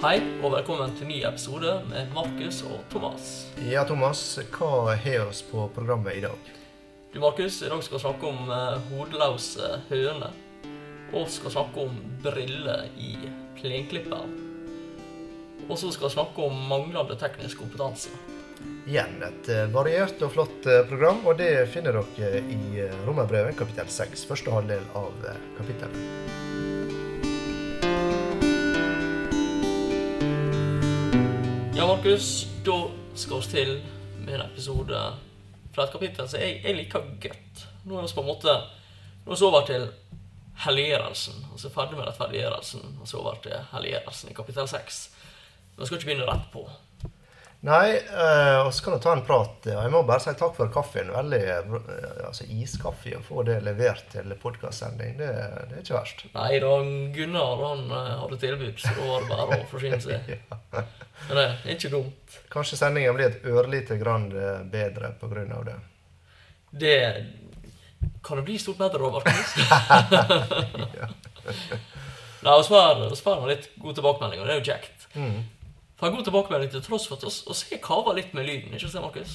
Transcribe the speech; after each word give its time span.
Hei, 0.00 0.14
og 0.40 0.54
velkommen 0.54 0.94
til 0.96 1.10
ny 1.10 1.18
episode 1.28 1.74
med 1.90 2.14
Markus 2.16 2.62
og 2.64 2.78
Thomas. 2.88 3.24
Ja, 3.68 3.82
Thomas, 3.84 4.22
hva 4.54 4.94
har 4.96 5.26
oss 5.26 5.42
på 5.44 5.66
programmet 5.76 6.16
i 6.16 6.22
dag? 6.24 6.46
Du, 7.12 7.18
Markus, 7.20 7.58
i 7.60 7.68
dag 7.68 7.82
skal 7.84 7.98
vi 7.98 8.00
snakke 8.06 8.30
om 8.30 8.48
uh, 8.48 8.78
hodeløse 8.88 9.68
høner. 9.90 10.32
Og 11.12 11.28
skal 11.28 11.52
snakke 11.52 11.84
om 11.84 12.00
briller 12.24 12.88
i 12.96 13.12
plenklipperen. 13.60 14.32
Og 15.68 15.76
så 15.76 15.92
skal 15.92 16.08
vi 16.08 16.14
snakke 16.16 16.48
om 16.48 16.56
manglende 16.72 17.20
teknisk 17.20 17.60
kompetanse. 17.60 18.16
Igjen 18.88 19.20
et 19.26 19.52
eh, 19.52 19.66
variert 19.72 20.22
og 20.24 20.32
flott 20.32 20.64
eh, 20.64 20.80
program, 20.88 21.20
og 21.28 21.36
det 21.40 21.68
finner 21.72 22.00
dere 22.00 22.40
i 22.48 22.80
eh, 22.86 22.96
Romerbrevet 23.04 23.52
kapittel 23.60 23.92
6, 23.92 24.24
første 24.32 24.56
halvdel 24.56 24.88
av 24.96 25.28
eh, 25.28 25.44
kapittelet. 25.60 26.49
Ja, 31.80 31.86
Markus, 31.86 32.46
da 32.64 32.90
skal 33.14 33.38
vi 33.40 33.46
til 33.48 33.70
med 34.20 34.34
en 34.34 34.42
episode 34.44 34.98
fra 35.72 35.86
et 35.86 35.92
kapittel 35.94 36.26
som 36.28 36.42
jeg, 36.42 36.58
jeg 36.60 36.76
liker 36.76 37.06
godt. 37.22 37.62
Nå 37.88 37.96
er 37.96 38.04
vi 38.04 38.10
på 38.18 38.20
en 38.20 38.28
måte 38.28 38.56
Nå 39.24 39.32
er 39.32 39.38
vi 39.40 39.46
over 39.48 39.64
til 39.64 39.86
helliggjørelsen. 40.66 41.38
Og 41.48 41.56
så 41.56 41.70
er 41.70 41.72
ferdig 41.78 41.96
med 41.96 42.04
rettferdiggjørelsen, 42.10 42.84
og 43.00 43.08
så 43.08 43.22
over 43.22 43.40
til 43.46 43.56
helliggjørelsen 43.70 44.28
i 44.28 44.36
kapittel 44.36 44.68
6. 44.68 45.00
Men 45.70 45.80
vi 45.80 45.88
skal 45.88 45.96
ikke 45.96 46.10
begynne 46.10 46.28
rett 46.28 46.52
på. 46.52 46.66
Nei, 47.60 47.96
eh, 47.96 48.58
og 48.64 48.70
så 48.72 48.84
kan 48.84 48.94
du 48.96 49.02
ta 49.04 49.12
en 49.12 49.24
prat. 49.24 49.66
Jeg 49.68 49.92
må 49.92 50.00
bare 50.08 50.22
si 50.24 50.32
takk 50.32 50.54
for 50.56 50.70
kaffen. 50.72 51.10
Veldig 51.12 51.40
eh, 51.44 51.74
altså 52.24 52.46
iskaffe 52.56 53.12
å 53.18 53.20
få 53.24 53.42
det 53.44 53.58
levert 53.66 54.06
til 54.14 54.32
podkastsending, 54.40 55.18
det, 55.18 55.28
det 55.68 55.76
er 55.76 55.82
ikke 55.82 55.98
verst. 55.98 56.24
Nei 56.32 56.54
da, 56.62 56.70
Gunnar 57.16 57.60
han 57.66 57.84
eh, 57.98 58.14
hadde 58.22 58.40
tilbud, 58.40 58.80
så 58.80 58.94
da 58.96 59.10
var 59.10 59.20
det 59.26 59.28
bare 59.34 59.60
å 59.60 59.68
forsyne 59.68 60.00
seg. 60.00 60.32
Men 61.28 61.36
det 61.36 61.44
er 61.44 61.76
ikke 61.76 61.92
dumt. 61.92 62.40
Kanskje 62.54 62.80
sendingen 62.80 63.18
blir 63.18 63.28
et 63.28 63.44
ørlite 63.52 64.00
grann 64.00 64.30
eh, 64.32 64.64
bedre 64.72 65.12
av 65.20 65.68
det. 65.68 65.76
Det 66.80 66.98
kan 68.24 68.40
det 68.40 68.48
bli 68.48 68.56
stort 68.62 68.80
bedre 68.80 69.04
over, 69.04 69.20
Markus. 69.20 69.52
Nei, 72.40 72.58
får 72.64 73.04
vi 73.04 73.16
får 73.20 73.48
litt 73.52 73.72
god 73.76 74.00
tilbakemelding, 74.00 74.40
og 74.40 74.48
det 74.48 74.54
er 74.54 74.62
jo 74.62 74.70
kjekt. 74.72 75.10
Mm. 75.12 75.40
For 76.00 76.08
en 76.08 76.16
god 76.16 76.24
tilbakemelding 76.24 76.70
til 76.72 76.82
tross 76.84 77.06
for 77.10 77.20
at 77.20 77.24
oss, 77.28 77.42
oss 77.52 77.66
har 77.70 77.80
kava 77.84 78.14
litt 78.16 78.32
med 78.36 78.46
lyden, 78.48 78.72
ikke 78.72 78.88
sant, 78.88 79.04
Markus? 79.04 79.34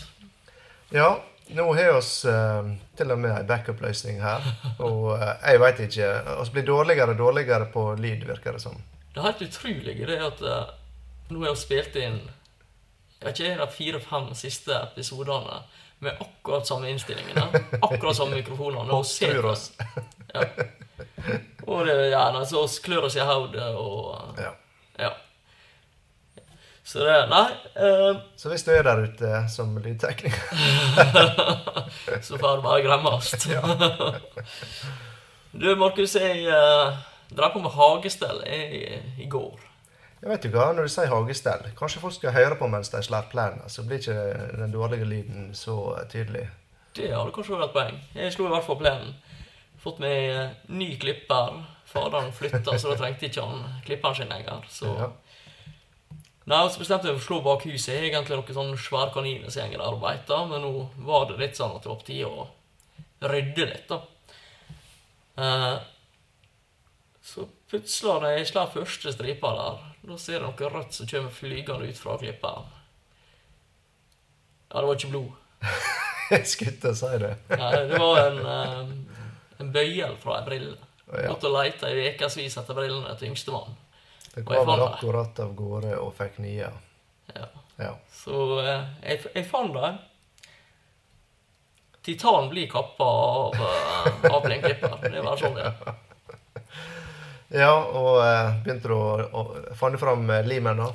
Ja, 0.93 1.11
nå 1.53 1.65
har 1.77 1.91
vi 1.93 2.31
eh, 2.31 2.71
til 2.97 3.13
og 3.13 3.19
med 3.21 3.35
en 3.37 3.45
backup-løsning 3.49 4.17
her. 4.23 4.47
Og 4.87 5.11
eh, 5.19 5.35
jeg 5.51 5.61
veit 5.61 5.83
ikke 5.85 6.09
Vi 6.25 6.55
blir 6.57 6.65
dårligere 6.71 7.13
og 7.13 7.21
dårligere 7.21 7.67
på 7.73 7.83
lyd, 8.01 8.25
virker 8.25 8.57
det 8.57 8.63
som. 8.65 8.79
Det 9.13 9.21
er 9.21 9.29
helt 9.29 9.45
utrolig 9.45 9.95
det 10.09 10.17
at 10.25 10.41
eh, 10.41 10.73
nå 11.29 11.43
har 11.45 11.53
vi 11.53 11.61
spilt 11.61 11.95
inn 12.01 12.17
jeg 13.15 13.29
vet 13.29 13.39
ikke, 13.39 13.53
de 13.61 13.71
fire-fem 13.73 14.25
siste 14.37 14.75
episodene 14.75 15.61
med 16.03 16.17
akkurat 16.21 16.67
samme 16.67 16.89
innstillingene. 16.91 17.45
Akkurat 17.79 18.17
samme 18.17 18.35
mikrofonene. 18.35 18.91
Og, 18.93 19.05
ser- 19.07 19.45
oss. 19.47 19.69
Ja. 20.33 20.43
og 21.65 21.85
det, 21.87 21.95
ja, 21.95 22.09
gjerne, 22.11 22.43
så 22.45 22.59
oss 22.65 22.75
klør 22.83 23.07
oss 23.07 23.15
i 23.17 23.23
hodet 23.25 23.69
og 23.79 24.35
Ja. 24.41 24.51
Ja. 24.99 25.13
Så 26.85 27.01
det 27.01 27.13
Nei. 27.31 27.47
eh, 27.81 28.17
Så 28.37 28.49
hvis 28.51 28.63
du 28.63 28.69
er 28.71 28.83
der 28.85 28.99
ute 29.07 29.29
som 29.49 29.71
lydtekniker 29.81 30.43
så 32.27 32.37
får 32.37 32.59
det 32.59 32.63
bare 32.63 32.81
gremmast. 32.85 33.47
du, 35.61 35.75
Markus, 35.81 36.13
jeg 36.15 36.45
uh, 36.45 36.93
drev 37.33 37.55
på 37.55 37.63
med 37.63 37.73
hagestell 37.73 38.43
i, 38.45 38.99
i 39.17 39.25
går. 39.29 39.63
Jeg 40.21 40.29
vet 40.29 40.45
jo 40.45 40.51
hva, 40.55 40.67
Når 40.73 40.87
du 40.87 40.93
sier 40.93 41.09
hagestell, 41.11 41.65
kanskje 41.77 42.01
folk 42.01 42.13
skal 42.15 42.33
høre 42.37 42.55
på 42.59 42.69
mens 42.71 42.89
de 42.93 43.01
slår 43.03 43.27
plenen, 43.33 43.65
så 43.69 43.83
blir 43.85 43.99
ikke 44.01 44.55
den 44.57 44.71
dårlige 44.73 45.05
lyden 45.09 45.51
så 45.57 45.75
tydelig. 46.11 46.47
Det 46.95 47.11
hadde 47.11 47.33
kanskje 47.35 47.57
vært 47.57 47.67
et 47.67 47.75
poeng. 47.75 47.99
Jeg 48.15 48.33
slo 48.33 48.47
i 48.47 48.53
hvert 48.53 48.65
fall 48.65 48.79
plenen. 48.79 49.11
Fått 49.83 49.99
meg 50.01 50.29
eh, 50.31 50.53
ny 50.71 50.93
klipper. 51.01 51.59
Faderen 51.85 52.31
flytta, 52.33 52.77
så 52.79 52.93
da 52.93 52.95
trengte 52.97 53.27
ikke 53.27 53.43
han 53.43 53.81
klipperen 53.85 54.15
sin 54.17 54.31
lenger. 54.31 54.63
Så 54.71 54.93
Ja. 54.93 55.11
Nei, 56.45 56.59
så 56.69 56.77
bestemte 56.77 57.09
jeg 57.09 57.15
meg 57.15 57.23
for 57.23 57.25
å 57.25 57.29
slå 57.29 57.39
bak 57.45 57.63
huset. 57.65 57.95
Jeg 57.95 58.03
har 58.03 58.19
egentlig 58.19 58.37
noen 58.37 58.57
sånne 58.59 58.77
svære 58.77 59.13
kaniner 59.15 59.53
som 59.53 59.71
går 59.71 59.85
og 59.87 60.03
beiter, 60.03 60.43
men 60.51 60.61
nå 60.61 60.73
var 61.07 61.25
det 61.31 61.39
litt 61.39 61.57
sånn 61.57 61.73
at 61.73 61.85
det 61.85 61.89
var 61.89 62.01
på 62.03 62.09
tide 62.11 62.29
å 62.29 62.45
rydde 63.25 63.65
litt, 63.65 63.89
da. 63.89 64.01
Eh, 65.41 65.77
så 67.25 67.47
plutselig, 67.69 68.13
når 68.21 68.37
jeg 68.37 68.49
slår 68.51 68.73
første 68.75 69.13
stripa 69.15 69.53
der, 69.57 69.85
da 70.05 70.17
ser 70.21 70.37
jeg 70.37 70.43
noe 70.45 70.69
rødt 70.75 70.93
som 70.93 71.09
kommer 71.09 71.33
flygende 71.33 71.89
ut 71.89 71.97
fra 71.97 72.17
klipperen. 72.21 72.69
Ja, 74.69 74.81
det 74.81 74.85
var 74.85 74.99
ikke 74.99 75.13
blod. 75.13 75.31
Jeg 76.33 76.47
skulle 76.49 76.73
til 76.81 76.89
å 76.89 76.97
si 76.97 77.09
det. 77.21 77.35
Nei, 77.53 77.71
det 77.85 77.99
var 78.01 78.19
en, 78.23 78.39
eh, 78.49 79.19
en 79.61 79.67
bøyel 79.73 80.15
fra 80.21 80.39
ei 80.39 80.45
brille. 80.47 80.77
Ja. 81.05 81.29
Måtte 81.29 81.51
leite 81.53 81.91
i 81.93 82.07
ukevis 82.09 82.57
etter 82.57 82.77
brillene 82.77 83.13
til 83.19 83.29
yngstemann. 83.29 83.77
Det 84.35 84.43
kom 84.43 84.69
akkurat 84.69 85.39
av 85.39 85.53
gårde 85.55 85.95
og 85.97 86.11
fikk 86.17 86.41
nye. 86.43 86.71
Ja. 87.33 87.47
Ja. 87.79 87.93
Så 88.11 88.59
eh, 88.63 88.83
jeg, 89.03 89.23
jeg 89.35 89.47
fant 89.47 89.73
det. 89.75 89.93
Titan 92.05 92.49
blir 92.51 92.67
kappa 92.69 93.03
av, 93.03 93.55
uh, 93.55 94.35
av 94.35 94.43
plenklipper. 94.43 94.99
Det 95.01 95.23
bare 95.25 95.39
sånn 95.39 95.55
det 95.57 95.63
er. 95.65 95.95
ja, 97.63 97.71
og 97.73 98.19
eh, 98.21 98.51
begynte 98.61 98.91
du 98.91 98.93
å, 98.93 99.07
å 99.25 99.73
Fant 99.79 99.95
du 99.95 100.01
fram 100.01 100.29
eh, 100.29 100.45
limen, 100.45 100.83
da? 100.83 100.91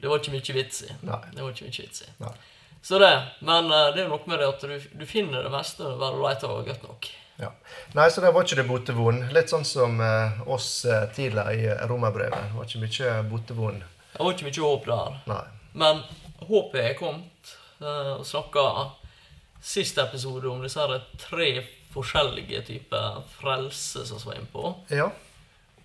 Det 0.00 0.10
var 0.10 0.18
ikke 0.18 0.34
mye 0.34 0.56
vits 0.56 0.82
i. 0.88 0.90
Nei. 1.06 1.20
Det 1.36 1.44
var 1.44 1.54
ikke 1.54 1.68
mye 1.68 1.84
vits 1.84 2.02
i. 2.02 2.10
Nei. 2.24 2.34
Så 2.82 2.98
det. 2.98 3.12
Men 3.46 3.70
eh, 3.70 3.92
det 3.94 4.02
er 4.02 4.10
noe 4.10 4.26
med 4.26 4.42
det 4.42 4.48
at 4.50 4.66
du, 4.66 4.74
du 4.98 5.06
finner 5.06 5.46
det 5.46 5.52
meste 5.54 5.94
bare 6.00 6.16
du 6.16 6.24
leter 6.24 6.66
godt 6.66 6.86
nok. 6.88 7.10
Ja. 7.40 7.50
Nei, 7.96 8.08
så 8.12 8.20
der 8.20 8.32
var 8.36 8.44
ikke 8.44 8.58
det 8.60 8.66
botevond. 8.68 9.26
Litt 9.32 9.48
sånn 9.52 9.64
som 9.64 10.00
eh, 10.04 10.40
oss 10.50 10.84
eh, 10.84 11.06
tidligere 11.16 11.54
i 11.56 11.88
romerbrevet. 11.88 12.50
Det 12.50 12.56
var 12.58 12.68
ikke 12.68 12.82
mye 12.84 13.14
botevond. 13.30 13.84
Det 14.12 14.20
var 14.20 14.34
ikke 14.34 14.48
mye 14.50 14.64
håp 14.66 14.88
der. 14.90 15.18
Nei. 15.30 15.42
Men 15.80 16.02
håpet 16.50 16.80
er 16.84 16.94
kommet. 16.98 17.54
eh, 17.80 18.12
Og 18.18 18.26
snakka 18.28 18.64
siste 19.60 20.02
episode 20.04 20.48
om 20.48 20.62
disse 20.64 20.80
her 20.80 21.00
tre 21.20 21.50
forskjellige 21.92 22.62
typer 22.68 23.22
frelse 23.40 24.04
som 24.06 24.18
vi 24.20 24.28
var 24.30 24.36
inne 24.38 24.52
på. 24.52 24.74
Ja. 24.94 25.08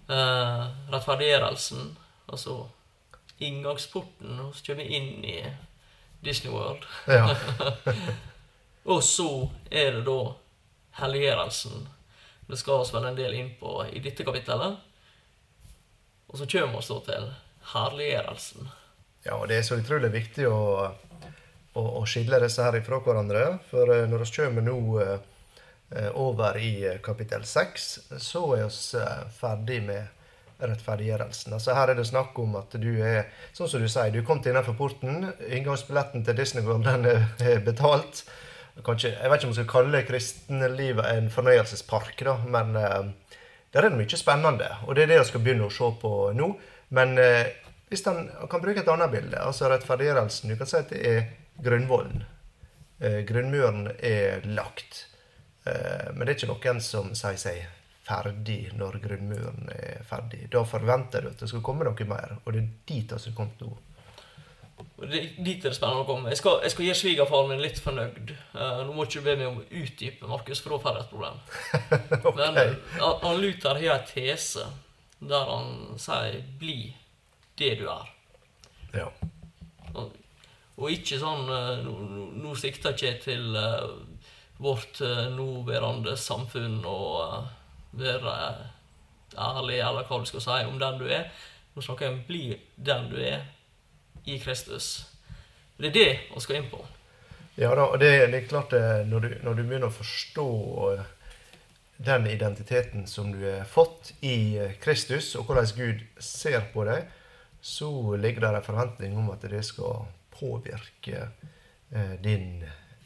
Eh, 0.05 0.65
rettferdiggjørelsen, 0.93 1.95
altså 2.29 2.65
inngangsporten, 3.39 4.39
og 4.39 4.53
så 4.55 4.65
kommer 4.67 4.83
vi 4.85 4.95
inn 4.99 5.25
i 5.25 5.39
Disney 6.23 6.53
World. 6.53 6.85
ja. 7.07 7.29
Og 8.85 8.99
så 9.03 9.25
er 9.73 9.95
det 9.95 10.03
da 10.05 10.19
helliggjørelsen. 10.99 11.87
Det 12.47 12.57
skal 12.57 12.83
oss 12.83 12.93
vel 12.93 13.07
en 13.09 13.17
del 13.17 13.33
inn 13.33 13.51
på 13.59 13.79
i 13.91 14.01
dette 14.03 14.25
kapittelet. 14.25 14.77
Og 16.27 16.39
så 16.39 16.47
kommer 16.49 16.81
vi 16.81 16.87
da 16.89 16.99
til 17.09 17.29
herliggjørelsen. 17.73 18.73
Ja, 19.25 19.39
og 19.39 19.47
det 19.49 19.59
er 19.59 19.65
så 19.65 19.79
utrolig 19.81 20.11
viktig 20.13 20.45
å, 20.49 20.59
å, 21.73 21.81
å 21.81 22.03
skille 22.09 22.39
disse 22.43 22.61
her 22.61 22.77
ifra 22.77 22.99
hverandre. 23.01 23.45
For 23.71 23.89
eh, 23.93 24.05
når 24.09 24.25
vi 24.25 24.33
kommer 24.35 24.65
nå 24.65 24.77
eh, 25.01 26.11
over 26.21 26.59
i 26.61 26.73
eh, 26.85 26.99
kapittel 27.03 27.45
6, 27.49 27.87
så 28.21 28.43
er 28.57 28.67
vi 28.69 29.01
ferdig 29.39 29.81
med 29.87 30.61
rettferdiggjørelsen. 30.61 31.57
Altså 31.57 31.73
Her 31.75 31.91
er 31.91 31.97
det 31.97 32.05
snakk 32.07 32.37
om 32.39 32.53
at 32.61 32.77
du 32.79 32.91
er 33.03 33.25
Sånn 33.57 33.67
som 33.67 33.81
du 33.81 33.89
sier, 33.91 34.13
du 34.13 34.21
kom 34.23 34.39
til 34.43 34.53
innenfor 34.53 34.77
porten. 34.77 35.31
Inngangsbilletten 35.49 36.23
til 36.23 36.37
Disney 36.37 36.63
World 36.63 36.85
den 36.87 37.09
er 37.09 37.65
betalt. 37.65 38.23
Kanskje, 38.83 39.13
jeg 39.15 39.31
vet 39.31 39.39
ikke 39.39 39.47
om 39.47 39.53
jeg 39.53 39.61
skal 39.61 39.71
kalle 39.71 40.03
kristenlivet 40.03 41.05
en 41.07 41.29
fornøyelsespark, 41.31 42.17
da, 42.27 42.33
men 42.51 42.75
eh, 42.75 43.37
der 43.71 43.85
er 43.85 43.91
det 43.93 43.99
mye 43.99 44.19
spennende. 44.19 44.67
Og 44.87 44.95
det 44.95 45.05
er 45.05 45.13
det 45.13 45.19
jeg 45.21 45.29
skal 45.31 45.43
begynne 45.45 45.69
å 45.69 45.73
se 45.73 45.87
på 46.01 46.11
nå. 46.35 46.49
Men 46.95 47.17
eh, 47.21 47.55
hvis 47.91 48.03
den, 48.05 48.29
kan 48.51 48.63
bruke 48.63 48.83
et 48.83 48.91
annet 48.91 49.11
bilde, 49.13 49.39
altså 49.39 49.69
rettferdiggjørelsen 49.71 50.51
Du 50.51 50.57
kan 50.59 50.69
si 50.69 50.79
at 50.79 50.91
det 50.91 51.01
er 51.07 51.25
grunnvollen. 51.63 52.23
Eh, 52.99 53.21
grunnmuren 53.27 53.89
er 53.99 54.45
lagt. 54.47 55.05
Eh, 55.65 56.11
men 56.13 56.25
det 56.25 56.33
er 56.33 56.37
ikke 56.39 56.51
noen 56.53 56.83
som 56.83 57.11
sier 57.15 57.39
seg 57.39 57.63
ferdig 58.05 58.69
når 58.77 58.99
grunnmuren 59.03 59.71
er 59.75 60.03
ferdig. 60.07 60.45
Da 60.53 60.63
forventer 60.67 61.25
du 61.25 61.31
at 61.31 61.43
det 61.43 61.49
skal 61.51 61.63
komme 61.65 61.87
noe 61.87 62.07
mer, 62.09 62.37
og 62.43 62.53
det 62.53 62.61
er 62.61 62.71
dit 62.87 63.11
vi 63.11 63.23
har 63.31 63.37
kommet 63.37 63.63
nå. 63.63 63.71
Det, 64.95 65.21
dit 65.37 65.59
er 65.59 65.71
det 65.71 65.75
spennende 65.75 66.03
å 66.03 66.07
komme. 66.07 66.31
Jeg 66.31 66.39
skal, 66.39 66.59
jeg 66.63 66.73
skal 66.73 66.87
gi 66.87 66.95
svigerfaren 66.99 67.51
min 67.51 67.61
litt 67.63 67.79
fornøyd. 67.83 68.31
Uh, 68.55 68.81
nå 68.87 68.95
må 68.95 69.05
ikke 69.05 69.21
du 69.21 69.27
be 69.27 69.35
meg 69.39 69.47
om 69.49 69.61
å 69.61 69.65
utdype, 69.83 70.27
Markus, 70.27 70.61
for 70.63 70.75
da 70.75 70.79
får 70.83 70.97
jeg 70.97 71.05
et 71.05 71.13
problem. 71.13 71.39
Men 72.39 72.59
eh, 72.59 72.75
han, 72.97 73.17
han 73.23 73.39
Luther 73.43 73.79
har 73.79 73.99
en 73.99 74.09
tese 74.09 74.67
der 75.25 75.47
han 75.51 75.97
sier 75.99 76.41
'bli 76.59 76.93
det 77.59 77.71
du 77.79 77.85
er'. 77.91 78.11
Ja. 78.95 79.07
Og, 79.95 80.11
og 80.75 80.91
ikke 80.91 81.19
sånn 81.19 81.47
eh, 81.51 81.83
Nå, 81.83 81.95
nå- 82.43 82.55
sikter 82.59 82.95
jeg 82.99 83.17
ikke 83.17 83.25
til 83.29 83.55
uh, 83.55 83.95
vårt 84.59 85.01
uh, 85.03 85.27
nåværende 85.31 86.15
samfunn 86.19 86.81
og 86.87 87.47
være 87.95 88.37
ærlig, 89.35 89.79
eller 89.79 90.07
hva 90.07 90.19
du 90.19 90.27
skal 90.27 90.43
si, 90.43 90.61
om 90.67 90.79
den 90.79 90.99
du 90.99 91.07
er. 91.07 91.27
Nå 91.75 91.83
snakker 91.83 92.07
jeg 92.07 92.15
om 92.15 92.23
bli 92.27 92.45
den 92.75 93.11
du 93.11 93.19
er 93.19 93.43
i 94.25 94.39
Kristus. 94.39 95.05
Det 95.77 95.91
er 95.91 95.95
det 95.95 96.09
vi 96.33 96.43
skal 96.43 96.61
inn 96.61 96.69
på. 96.71 96.81
Ja 97.55 97.71
da, 97.75 97.87
og 97.87 97.99
det, 98.01 98.11
det 98.31 98.41
er 98.41 98.49
klart 98.49 98.73
at 98.75 99.07
når, 99.07 99.37
når 99.43 99.55
du 99.55 99.63
begynner 99.63 99.87
å 99.87 99.95
forstå 99.95 100.47
eh, 100.91 101.05
den 102.03 102.27
identiteten 102.27 103.05
som 103.07 103.31
du 103.31 103.45
har 103.45 103.67
fått 103.69 104.11
i 104.19 104.57
eh, 104.59 104.73
Kristus, 104.83 105.33
og 105.39 105.47
hvordan 105.47 105.71
Gud 105.77 106.03
ser 106.19 106.67
på 106.73 106.83
deg, 106.87 107.07
så 107.65 107.89
ligger 108.19 108.43
det 108.43 108.51
en 108.57 108.67
forventning 108.67 109.15
om 109.17 109.31
at 109.33 109.45
det 109.49 109.63
skal 109.65 110.03
påvirke 110.35 111.29
eh, 111.91 112.17
din 112.23 112.65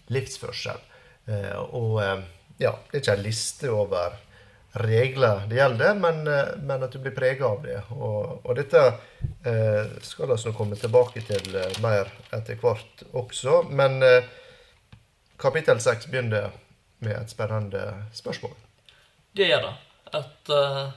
livsførsel. 0.10 0.81
Eh, 1.30 1.60
og 1.69 2.01
eh, 2.04 2.25
ja, 2.60 2.74
det 2.89 2.98
er 2.98 3.04
ikke 3.04 3.18
en 3.19 3.27
liste 3.27 3.72
over 3.72 4.18
regler 4.74 5.48
det 5.50 5.56
gjelder, 5.57 5.95
men, 5.98 6.27
eh, 6.27 6.54
men 6.62 6.83
at 6.86 6.92
du 6.94 7.00
blir 7.00 7.16
prega 7.16 7.45
av 7.50 7.63
det. 7.63 7.80
Og, 7.95 8.45
og 8.45 8.56
dette 8.57 8.83
eh, 9.44 9.89
skal 10.06 10.30
vi 10.36 10.54
komme 10.57 10.77
tilbake 10.77 11.24
til 11.25 11.56
eh, 11.56 11.77
mer 11.83 12.12
etter 12.36 12.60
hvert 12.62 13.04
også. 13.18 13.63
Men 13.69 14.01
eh, 14.06 14.24
kapittel 15.42 15.81
seks 15.81 16.07
begynner 16.12 16.51
med 17.00 17.16
et 17.16 17.31
spennende 17.31 17.86
spørsmål. 18.13 18.54
Det 19.36 19.48
er 19.54 19.62
det. 19.63 19.75
Et 20.19 20.50
uh, 20.50 20.89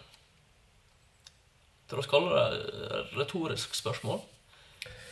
La 1.92 1.98
oss 2.00 2.08
kalle 2.08 2.32
det 2.32 3.00
retorisk 3.18 3.74
spørsmål. 3.76 4.22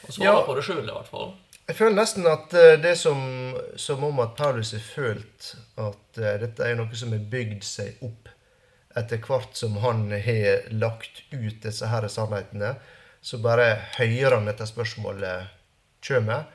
Og 0.08 0.12
svare 0.16 0.24
Ja. 0.24 0.44
på 0.46 0.54
det 0.56 0.64
sjøl, 0.64 0.80
i 0.88 0.94
hvert 0.94 1.10
fall. 1.12 1.34
Jeg 1.68 1.76
føler 1.76 1.98
nesten 2.00 2.26
at 2.26 2.54
eh, 2.56 2.78
det 2.82 2.96
som, 2.98 3.20
som 3.76 4.02
om 4.04 4.18
at 4.24 4.32
Paulus 4.38 4.72
har 4.72 4.80
følt 4.82 5.50
at 5.78 6.18
eh, 6.18 6.38
dette 6.40 6.64
er 6.66 6.74
noe 6.80 6.96
som 6.98 7.12
har 7.14 7.20
bygd 7.30 7.62
seg 7.68 8.00
opp 8.02 8.30
etter 8.96 9.20
hvert 9.22 9.56
som 9.56 9.76
han 9.84 10.08
har 10.10 10.70
lagt 10.75 11.22
ut 11.31 11.62
disse 11.62 11.87
her 11.87 12.08
sannhetene. 12.08 12.75
Så 13.20 13.38
bare 13.38 13.75
hører 13.98 14.38
han 14.38 14.48
dette 14.48 14.66
spørsmålet 14.66 15.50
kommer. 16.06 16.48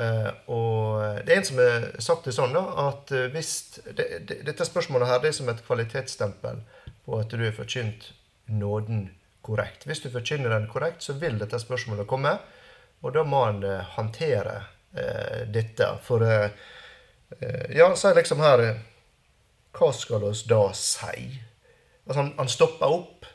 Eh, 0.00 0.30
og 0.52 1.24
det 1.24 1.32
er 1.32 1.38
en 1.40 1.46
som 1.48 1.60
har 1.60 1.86
sagt 2.04 2.26
det 2.28 2.34
sånn, 2.36 2.56
da, 2.56 2.64
at 2.88 3.12
eh, 3.16 3.28
hvis 3.32 3.52
det, 3.86 4.08
det, 4.28 4.42
Dette 4.44 4.66
spørsmålet 4.68 5.08
her 5.08 5.22
det 5.22 5.30
er 5.30 5.36
som 5.38 5.48
et 5.48 5.62
kvalitetsstempel 5.64 6.60
på 7.06 7.20
at 7.20 7.32
du 7.32 7.44
har 7.44 7.54
forkynt 7.56 8.10
nåden 8.52 9.06
korrekt. 9.46 9.86
Hvis 9.86 10.02
du 10.04 10.10
forkynner 10.10 10.52
den 10.52 10.68
korrekt, 10.68 11.02
så 11.02 11.16
vil 11.20 11.38
dette 11.40 11.60
spørsmålet 11.62 12.08
komme. 12.10 12.34
Og 13.04 13.14
da 13.14 13.24
må 13.24 13.44
han 13.46 13.62
eh, 13.64 13.84
håndtere 13.96 14.56
eh, 14.96 15.44
dette. 15.52 15.92
For 16.06 16.24
eh, 16.26 16.50
Ja, 17.74 17.88
si 17.98 18.12
liksom 18.14 18.38
her 18.38 18.60
Hva 19.74 19.88
skal 19.92 20.22
oss 20.28 20.44
da 20.46 20.68
si? 20.78 21.24
Altså, 22.06 22.20
han, 22.22 22.32
han 22.38 22.48
stopper 22.48 22.86
opp. 23.00 23.26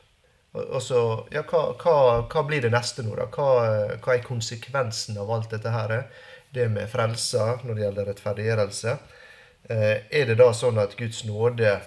Og, 0.52 0.62
og 0.76 0.82
så 0.84 1.00
Ja, 1.32 1.42
hva, 1.48 1.62
hva, 1.80 1.96
hva 2.28 2.42
blir 2.48 2.64
det 2.64 2.72
neste 2.72 3.04
nå, 3.06 3.14
da? 3.16 3.28
Hva, 3.32 3.48
eh, 3.68 3.96
hva 4.04 4.16
er 4.16 4.26
konsekvensen 4.26 5.18
av 5.20 5.30
alt 5.32 5.50
dette 5.54 5.72
her? 5.72 5.96
Det 6.52 6.68
med 6.68 6.88
frelser 6.92 7.62
når 7.64 7.74
det 7.78 7.84
gjelder 7.86 8.08
rettferdiggjørelse. 8.10 8.96
Eh, 9.72 9.96
er 10.12 10.26
det 10.28 10.36
da 10.40 10.50
sånn 10.56 10.80
at 10.82 10.96
Guds 10.98 11.22
nåde 11.24 11.78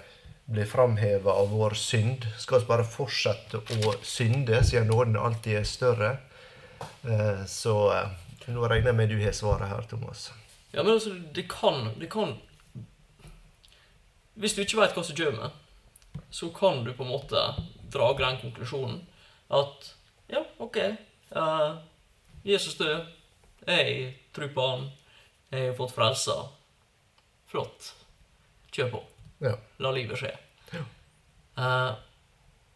blir 0.45 0.65
framheva 0.69 1.33
av 1.41 1.49
vår 1.53 1.73
synd? 1.77 2.25
Skal 2.41 2.61
vi 2.63 2.69
bare 2.69 2.85
fortsette 2.85 3.61
å 3.61 3.93
synde, 4.05 4.61
siden 4.65 4.89
nåden 4.89 5.17
alltid 5.17 5.59
er 5.61 5.69
større? 5.69 6.11
Eh, 7.05 7.45
Så 7.49 7.75
eh, 7.93 8.09
nå 8.53 8.65
regner 8.69 8.91
jeg 8.91 8.97
med 8.97 9.09
du 9.13 9.17
har 9.21 9.33
svaret 9.33 9.69
her, 9.69 9.85
Thomas. 9.89 10.31
Ja, 10.73 10.83
men 10.83 10.93
altså, 10.97 11.13
det 11.33 11.47
kan, 11.49 11.87
det 11.99 12.09
kan 12.11 12.35
Hvis 14.35 14.53
du 14.53 14.61
ikke 14.61 14.81
vet 14.81 14.93
hva 14.97 15.03
som 15.07 15.15
kommer, 15.15 15.53
så 16.29 16.49
kan 16.55 16.83
du 16.83 16.93
på 16.93 17.03
en 17.03 17.11
måte 17.13 17.41
dra 17.93 18.11
den 18.17 18.39
konklusjonen 18.41 19.01
at 19.53 19.91
ja, 20.31 20.41
OK, 20.57 20.77
uh, 21.35 21.77
Jesus 22.45 22.77
død, 22.77 23.05
jeg 23.65 24.13
tror 24.35 24.53
på 24.53 24.67
han, 24.69 24.87
jeg 25.49 25.69
har 25.69 25.77
fått 25.77 25.93
frelsa. 25.95 26.35
Flott. 27.49 27.93
Kjør 28.73 28.91
på. 28.97 29.01
Ja. 29.45 29.55
La 29.81 29.91
livet 29.95 30.19
skje. 30.19 30.33
Eh, 31.55 31.91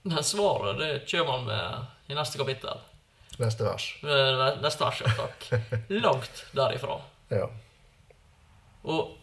men 0.01 0.23
svaret 0.23 0.79
det 0.79 0.91
kommer 1.11 1.31
han 1.31 1.45
med 1.45 2.11
i 2.13 2.15
neste 2.17 2.39
kapittel. 2.39 2.79
Neste 3.39 3.63
vers. 3.63 3.87
Eh, 4.03 4.59
Neste 4.63 4.85
vers, 4.85 5.01
ja 5.05 5.11
takk. 5.17 5.49
Langt 6.05 6.45
derifra. 6.55 6.99
Ja. 7.29 7.49
Og 8.83 9.17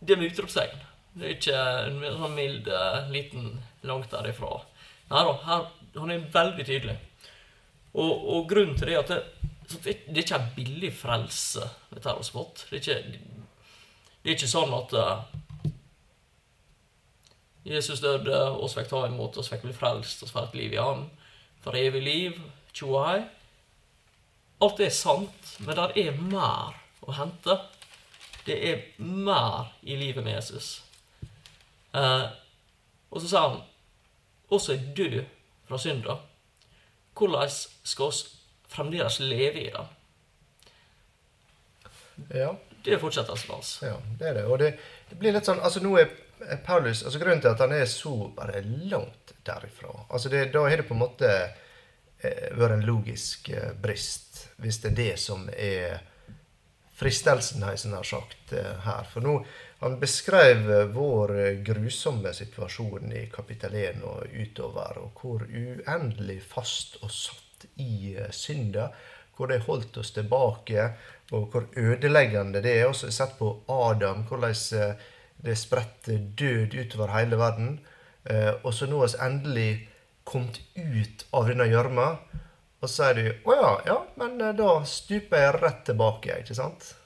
det 0.00 0.16
med 0.16 0.30
utropstegn 0.32 0.78
Det 1.18 1.26
er 1.26 1.34
ikke 1.34 1.60
en 1.88 2.02
sånn 2.20 2.36
mild, 2.36 2.68
eh, 2.70 2.98
liten 3.10 3.50
langt 3.88 4.12
derifra. 4.12 4.60
Nei 5.08 5.24
da, 5.26 5.34
her, 5.48 5.64
han 5.96 6.12
er 6.14 6.26
veldig 6.34 6.66
tydelig. 6.68 6.94
Og, 7.98 8.12
og 8.12 8.48
grunnen 8.50 8.76
til 8.78 8.90
det 8.90 8.94
er 8.94 9.02
at 9.02 9.10
det, 9.10 9.20
det, 9.72 9.94
det 10.06 10.14
er 10.14 10.24
ikke 10.24 10.38
er 10.38 10.52
billig 10.56 10.92
frelse 10.94 11.66
ved 11.90 12.06
fått. 12.32 12.66
Det 12.70 12.78
er 12.78 12.82
ikke, 12.82 13.34
det 14.22 14.30
er 14.30 14.36
ikke 14.36 14.50
sånn 14.50 14.74
at 14.76 14.94
uh, 14.94 15.72
Jesus 17.68 18.00
døde, 18.00 18.38
oss 18.62 18.76
fikk 18.78 18.88
ta 18.92 19.02
imot, 19.08 19.36
oss 19.40 19.50
fikk 19.50 19.66
bli 19.66 19.74
frelst, 19.76 20.22
oss 20.22 20.32
fikk 20.32 20.52
et 20.52 20.60
liv 20.62 20.76
i 20.76 20.82
Han. 20.82 21.08
For 21.64 21.76
evig 21.76 22.04
liv, 22.04 22.38
tjoahei. 22.72 23.24
Alt 24.62 24.78
det 24.78 24.88
er 24.88 24.94
sant, 24.94 25.56
men 25.66 25.76
der 25.78 25.92
er 25.98 26.16
mer 26.18 26.78
å 27.04 27.14
hente. 27.18 27.58
Det 28.46 28.56
er 28.70 28.84
mer 29.02 29.74
i 29.82 29.98
livet 29.98 30.24
med 30.24 30.38
Jesus. 30.38 30.78
Eh, 31.98 32.24
og 33.10 33.22
så 33.22 33.30
sa 33.30 33.44
han 33.48 33.60
også 34.54 34.74
er 34.74 34.88
død 34.96 35.18
fra 35.68 35.78
synda. 35.80 36.18
Hvordan 37.18 37.50
skal 37.82 38.12
oss 38.12 38.22
fremdeles 38.68 39.20
leve 39.20 39.66
i 39.66 39.70
det? 39.74 39.86
ja. 42.34 42.54
Det 42.84 42.94
er 42.94 43.00
fortsettelsen 43.02 43.50
hans. 43.52 43.70
Ja, 43.82 43.96
det 44.18 44.28
er 44.28 44.34
det. 44.38 44.44
Og 44.46 44.58
det, 44.62 44.68
det 45.10 45.18
blir 45.18 45.34
litt 45.34 45.48
sånn 45.48 45.58
Altså, 45.60 45.82
nå 45.82 45.96
er 45.98 46.12
Paulus 46.64 47.02
altså 47.02 47.18
Grunnen 47.20 47.42
til 47.42 47.50
at 47.50 47.62
han 47.64 47.74
er 47.74 47.88
så 47.90 48.12
bare 48.36 48.62
langt 48.62 49.32
derifra 49.46 49.90
altså 50.06 50.30
det, 50.32 50.44
Da 50.54 50.62
har 50.62 50.78
det 50.78 50.86
på 50.86 50.94
en 50.94 51.02
måte 51.02 51.28
eh, 51.34 52.46
vært 52.54 52.76
en 52.78 52.86
logisk 52.86 53.50
eh, 53.50 53.72
brist, 53.82 54.44
hvis 54.62 54.78
det 54.84 54.92
er 54.92 54.98
det 55.00 55.16
som 55.20 55.48
er 55.52 55.98
fristelsen, 56.98 57.62
har 57.62 57.74
jeg 57.74 57.84
sånn 57.84 57.98
har 57.98 58.06
sagt 58.06 58.54
eh, 58.56 58.72
her. 58.86 59.04
For 59.10 59.22
nå 59.22 59.36
Han 59.80 60.00
beskrev 60.00 60.70
eh, 60.70 60.84
vår 60.84 61.38
eh, 61.40 61.52
grusomme 61.52 62.32
situasjon 62.34 63.12
i 63.12 63.26
kapittel 63.30 63.74
1 63.78 64.00
og 64.02 64.32
utover, 64.34 64.98
og 64.98 65.20
hvor 65.20 65.44
uendelig 65.46 66.40
fast 66.42 66.98
og 67.02 67.12
satt 67.14 67.68
i 67.78 68.16
eh, 68.16 68.32
synda. 68.34 68.88
Hvor 69.38 69.52
det 69.52 69.60
holdt 69.68 70.00
oss 70.02 70.10
tilbake, 70.16 70.88
og 71.30 71.52
hvor 71.52 71.68
ødeleggende 71.78 72.58
det 72.64 72.72
er. 72.74 72.88
og 72.88 72.96
Også 72.96 73.12
sett 73.14 73.36
på 73.38 73.52
Adam, 73.70 74.24
hvordan 74.26 74.56
det 75.46 75.54
spredte 75.54 76.16
død 76.18 76.74
utover 76.74 77.12
hele 77.14 77.38
verden. 77.38 77.76
Og 78.64 78.74
så 78.74 78.88
nå 78.90 78.98
har 78.98 79.12
vi 79.12 79.20
endelig 79.28 79.68
kommet 80.26 80.58
ut 80.74 81.22
av 81.30 81.46
denne 81.46 81.68
gjørma. 81.70 82.08
Og 82.82 82.90
så 82.90 83.12
sier 83.12 83.14
du 83.14 83.46
å 83.46 83.54
ja, 83.54 83.70
ja, 83.86 83.98
men 84.18 84.42
da 84.58 84.72
stuper 84.82 85.44
jeg 85.44 85.60
rett 85.62 85.84
tilbake, 85.86 86.40
ikke 86.42 86.58
sant? 86.58 86.96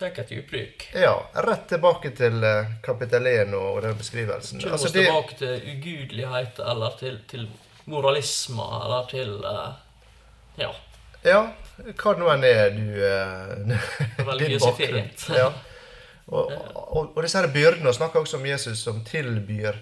Tenk 0.00 0.18
et 0.18 0.30
dypdykk. 0.32 0.84
Ja, 0.96 1.12
rett 1.44 1.66
tilbake 1.68 2.14
til 2.16 2.40
eh, 2.40 2.70
1 2.88 3.50
og 3.52 3.82
den 3.84 3.98
beskrivelsen. 3.98 4.62
Kjør 4.62 4.72
oss 4.72 4.86
Altså, 4.86 4.92
det, 4.94 5.02
tilbake 5.04 5.36
til 5.36 5.66
ugudelighet, 5.74 6.60
eller 6.72 6.94
til, 6.96 7.18
til 7.28 7.42
moralisme, 7.84 8.64
eller 8.84 9.10
til 9.10 9.34
uh, 9.44 9.74
Ja, 10.56 10.70
ja, 11.24 11.42
hva 12.00 12.14
nå 12.16 12.30
enn 12.32 12.46
er 12.48 12.72
du 12.72 12.86
uh, 13.10 14.24
Religiøsitet. 14.24 15.26
bakgrunn. 15.28 15.36
Ja. 15.36 15.50
Og, 16.30 16.48
og, 16.48 17.12
og 17.16 17.22
disse 17.26 17.42
her 17.42 17.52
byrdene, 17.52 17.92
snakker 17.92 18.24
også 18.24 18.40
om 18.40 18.46
Jesus 18.48 18.80
som 18.80 19.04
tilbyr 19.04 19.76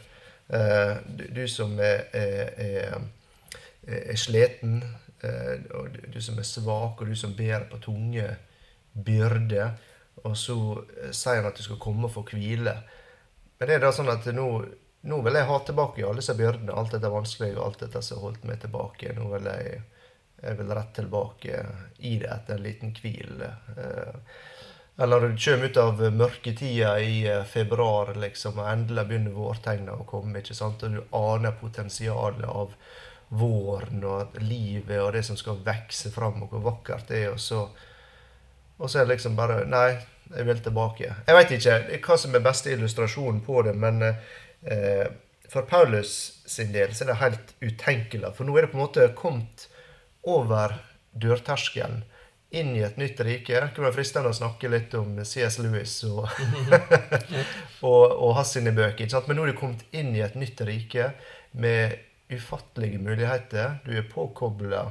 uh, 0.50 0.98
du, 1.06 1.28
du 1.36 1.44
som 1.46 1.78
er, 1.78 2.08
er, 2.10 2.50
er, 2.66 3.06
er 3.86 4.18
sliten, 4.18 4.80
uh, 5.22 5.54
og 5.78 5.92
du, 5.94 6.02
du 6.16 6.18
som 6.26 6.42
er 6.42 6.48
svak, 6.56 6.98
og 6.98 7.06
du 7.06 7.14
som 7.14 7.38
ber 7.38 7.70
på 7.70 7.78
tunge 7.86 8.32
byrder. 8.98 9.78
Og 10.28 10.36
så 10.38 10.58
eh, 11.02 11.12
sier 11.16 11.40
han 11.40 11.50
at 11.50 11.58
du 11.58 11.64
skal 11.66 11.80
komme 11.82 12.08
og 12.08 12.14
få 12.14 12.24
hvile. 12.30 12.76
Men 13.58 13.70
det 13.70 13.78
er 13.78 13.86
da 13.86 13.92
sånn 13.94 14.12
at 14.12 14.28
nå, 14.34 14.48
nå 15.10 15.20
vil 15.24 15.38
jeg 15.40 15.48
ha 15.48 15.58
tilbake 15.66 16.04
alle 16.06 16.22
disse 16.22 16.36
byrdene, 16.38 16.74
alt 16.74 16.94
dette 16.94 17.10
vanskelige, 17.12 17.56
og 17.58 17.64
alt 17.66 17.86
dette 17.86 18.02
som 18.04 18.20
har 18.20 18.28
holdt 18.28 18.46
meg 18.50 18.60
tilbake. 18.62 19.16
Nå 19.16 19.26
vil 19.34 19.50
jeg, 19.50 19.82
jeg 20.44 20.60
vil 20.60 20.76
rett 20.78 20.94
tilbake 21.00 21.64
i 21.98 22.14
det 22.22 22.30
etter 22.36 22.58
en 22.58 22.66
liten 22.68 22.94
hvil. 23.00 23.42
Eh, 23.42 24.22
eller 25.00 25.20
når 25.20 25.28
du 25.28 25.42
kommer 25.44 25.68
ut 25.70 25.76
av 25.76 26.00
mørketida 26.12 27.00
i 27.00 27.18
eh, 27.30 27.44
februar, 27.46 28.14
liksom, 28.18 28.58
og 28.58 28.70
endelig 28.70 29.04
begynner 29.06 29.36
vårtegna 29.36 29.94
å 29.94 30.06
komme, 30.08 30.40
ikke 30.40 30.56
sant? 30.58 30.82
og 30.82 30.96
du 30.96 31.14
aner 31.14 31.54
potensialet 31.60 32.48
av 32.50 32.74
våren 33.28 34.02
og 34.08 34.38
livet 34.40 34.98
og 35.02 35.12
det 35.14 35.22
som 35.28 35.38
skal 35.38 35.60
vokse 35.62 36.10
fram, 36.10 36.42
og 36.42 36.50
hvor 36.54 36.64
vakkert 36.72 37.12
det 37.12 37.20
er, 37.22 37.36
og 37.36 37.38
så, 37.42 37.60
og 38.78 38.90
så 38.90 39.00
er 39.00 39.06
det 39.06 39.16
liksom 39.16 39.36
bare 39.38 39.64
Nei, 39.68 39.98
jeg 40.28 40.44
vil 40.46 40.60
tilbake. 40.62 41.14
Jeg 41.26 41.36
veit 41.36 41.54
ikke 41.56 41.78
hva 42.04 42.18
som 42.20 42.36
er 42.36 42.44
beste 42.44 42.72
illustrasjonen 42.74 43.40
på 43.46 43.62
det, 43.66 43.74
men 43.78 44.02
eh, 44.04 45.06
for 45.48 45.64
Paulus 45.68 46.42
sin 46.46 46.72
del 46.74 46.92
så 46.94 47.04
er 47.06 47.12
det 47.12 47.22
helt 47.22 47.54
utenkelig. 47.64 48.34
For 48.36 48.44
nå 48.44 48.56
er 48.56 48.66
det 48.66 48.72
på 48.74 48.78
en 48.78 48.84
måte 48.84 49.08
kommet 49.16 49.68
over 50.28 50.76
dørterskelen 51.16 52.02
inn 52.50 52.74
i 52.76 52.84
et 52.84 52.96
nytt 53.00 53.20
rike. 53.24 53.60
Det 53.60 53.74
kunne 53.76 53.88
være 53.88 53.98
fristende 53.98 54.32
å 54.32 54.36
snakke 54.36 54.70
litt 54.72 54.94
om 54.96 55.18
CS 55.20 55.58
Lewis 55.64 55.98
og, 56.08 56.28
og, 57.88 58.04
og 58.12 58.36
hans 58.38 58.54
sine 58.56 58.72
bøker. 58.76 59.04
Ikke 59.04 59.16
sant? 59.16 59.28
Men 59.28 59.40
nå 59.40 59.46
er 59.46 59.52
du 59.52 59.58
kommet 59.60 59.84
inn 59.96 60.14
i 60.16 60.24
et 60.24 60.36
nytt 60.38 60.60
rike 60.68 61.10
med 61.52 61.98
ufattelige 62.32 63.00
muligheter. 63.00 63.78
Du 63.84 63.92
er 63.96 64.08
påkobla 64.08 64.86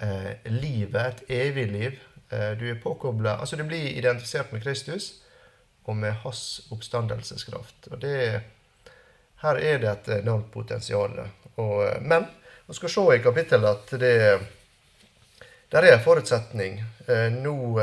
eh, 0.00 0.32
livet, 0.52 1.24
et 1.24 1.36
evig 1.48 1.68
liv. 1.72 2.00
Eh, 2.30 2.50
du 2.50 2.70
er 2.70 2.74
påkobla 2.74 3.36
Altså, 3.36 3.56
du 3.56 3.64
blir 3.64 3.98
identifisert 3.98 4.52
med 4.52 4.62
Kristus 4.62 5.12
og 5.86 5.96
med 5.96 6.12
hans 6.24 6.66
oppstandelseskraft. 6.70 7.88
Og 7.90 8.00
det 8.02 8.42
Her 9.36 9.58
er 9.60 9.78
det 9.78 9.90
et 9.90 10.08
enormt 10.22 10.50
potensial. 10.52 11.18
Og, 11.56 11.84
eh, 11.86 12.00
men 12.00 12.26
vi 12.66 12.74
skal 12.74 12.90
se 12.90 13.02
i 13.14 13.22
kapittelet 13.22 13.70
at 13.70 14.00
det 14.00 14.40
der 15.70 15.82
er 15.82 15.96
en 15.96 16.04
forutsetning. 16.04 16.84
Eh, 17.08 17.32
nå, 17.32 17.80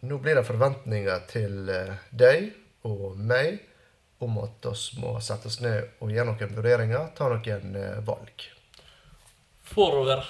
nå, 0.00 0.18
blir 0.18 0.34
det 0.36 0.44
forventninger 0.46 1.24
til 1.28 1.70
deg 2.10 2.52
og 2.84 3.16
meg 3.16 3.58
om 4.20 4.38
at 4.38 4.64
vi 4.64 5.00
må 5.00 5.16
sette 5.20 5.48
oss 5.48 5.60
ned 5.60 6.00
og 6.00 6.12
gjøre 6.12 6.30
noen 6.30 6.56
vurderinger, 6.56 7.10
ta 7.16 7.28
noen 7.28 7.76
valg. 8.04 8.46
For 9.64 9.98
å 9.98 10.06
være 10.06 10.24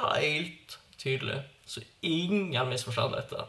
helt 0.00 0.78
tydelig, 1.00 1.42
så 1.70 1.80
ingen 2.00 2.68
misforstår 2.68 3.12
dette. 3.14 3.44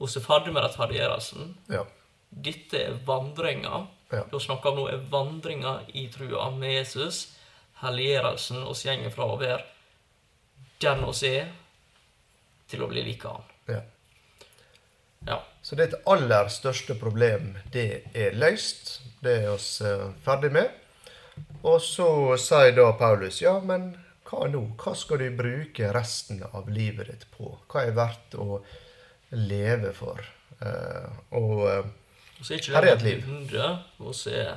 Og 0.00 0.10
så 0.10 0.22
ferdig 0.24 0.54
med 0.54 0.64
rettferdiggjørelsen. 0.64 1.52
Ja. 1.70 1.84
Dette 2.30 2.80
er 2.88 2.96
vandringa. 3.06 3.84
Ja. 4.10 4.24
Da 4.32 4.40
snakker 4.42 4.74
vi 4.74 4.80
nå 4.80 4.88
er 4.90 5.04
vandringa 5.12 5.76
i 5.94 6.08
trua 6.10 6.48
med 6.54 6.74
Jesus. 6.80 7.20
Helliggjørelsen. 7.84 8.64
Vi 8.66 8.96
går 9.04 9.14
fra 9.14 9.28
å 9.30 9.38
være 9.38 9.62
den 10.80 11.04
oss 11.04 11.22
er, 11.28 11.50
til 12.70 12.82
å 12.82 12.90
bli 12.90 13.04
lik 13.04 13.26
han. 13.28 13.46
Ja. 13.68 13.80
Ja. 15.28 15.38
Så 15.62 15.76
det 15.76 15.92
aller 16.08 16.48
største 16.50 16.96
problem, 16.98 17.52
det 17.70 18.10
er 18.16 18.34
løst. 18.34 18.96
Det 19.20 19.42
er 19.42 19.50
oss 19.52 19.74
uh, 19.84 20.08
ferdig 20.24 20.50
med. 20.56 20.70
Og 21.62 21.78
så 21.84 22.08
sier 22.40 22.72
da 22.74 22.90
Paulus, 22.98 23.42
ja, 23.44 23.58
men 23.60 23.92
hva 24.30 24.46
nå? 24.50 24.62
Hva 24.78 24.94
skal 24.94 25.24
du 25.24 25.30
bruke 25.34 25.90
resten 25.94 26.42
av 26.52 26.68
livet 26.70 27.10
ditt 27.10 27.26
på? 27.34 27.50
Hva 27.70 27.84
er 27.86 27.96
verdt 27.96 28.36
å 28.38 28.60
leve 29.34 29.92
for? 29.96 30.22
Uh, 30.60 31.10
og 31.38 31.62
uh, 31.66 31.90
er 32.46 32.70
her 32.76 32.86
er 32.86 32.94
et 32.94 33.04
liv. 33.04 33.26
Så 34.14 34.32
er 34.34 34.54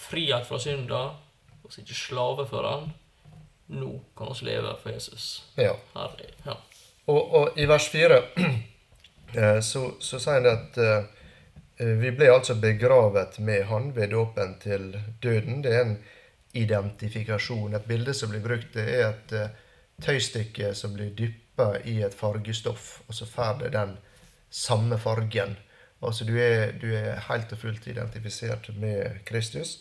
frihet 0.00 0.46
fra 0.46 0.60
synda, 0.62 1.02
og 1.62 1.68
så 1.68 1.80
er 1.80 1.86
ikke 1.86 1.98
slave 1.98 2.46
for 2.50 2.68
han. 2.68 2.90
Nå 3.70 3.92
kan 4.18 4.32
vi 4.34 4.48
leve 4.50 4.74
for 4.82 4.94
Jesus. 4.94 5.44
Ja. 5.58 5.74
Her, 5.94 6.18
Ja. 6.46 6.58
Og, 7.10 7.34
og, 7.34 7.58
i 7.58 7.64
vers 7.66 7.88
4 7.90 8.16
eh, 9.34 9.60
så, 9.66 9.80
så 9.98 10.18
sier 10.22 10.36
han 10.36 10.46
at 10.46 10.76
uh, 10.78 11.96
vi 11.98 12.12
ble 12.14 12.28
altså 12.30 12.54
begravet 12.60 13.40
med 13.42 13.64
han 13.66 13.90
ved 13.96 14.12
dåpen 14.14 14.54
til 14.62 14.92
døden. 15.22 15.62
Det 15.64 15.72
er 15.74 15.82
en 15.86 15.96
identifikasjon. 16.52 17.74
Et 17.74 17.88
bilde 17.88 18.14
som 18.14 18.32
blir 18.32 18.42
brukt, 18.44 18.72
det 18.74 18.86
er 18.96 19.08
et 19.10 19.34
uh, 19.36 19.68
tøystykke 20.02 20.74
som 20.74 20.94
blir 20.96 21.12
dyppa 21.16 21.74
i 21.84 22.00
et 22.06 22.16
fargestoff, 22.16 23.00
og 23.08 23.14
så 23.14 23.28
får 23.28 23.64
det 23.64 23.72
den 23.76 23.96
samme 24.50 24.98
fargen. 24.98 25.56
Altså 26.02 26.24
du 26.24 26.34
er, 26.40 26.72
du 26.80 26.88
er 26.96 27.20
helt 27.28 27.52
og 27.52 27.58
fullt 27.60 27.86
identifisert 27.86 28.70
med 28.80 29.20
Kristus. 29.28 29.80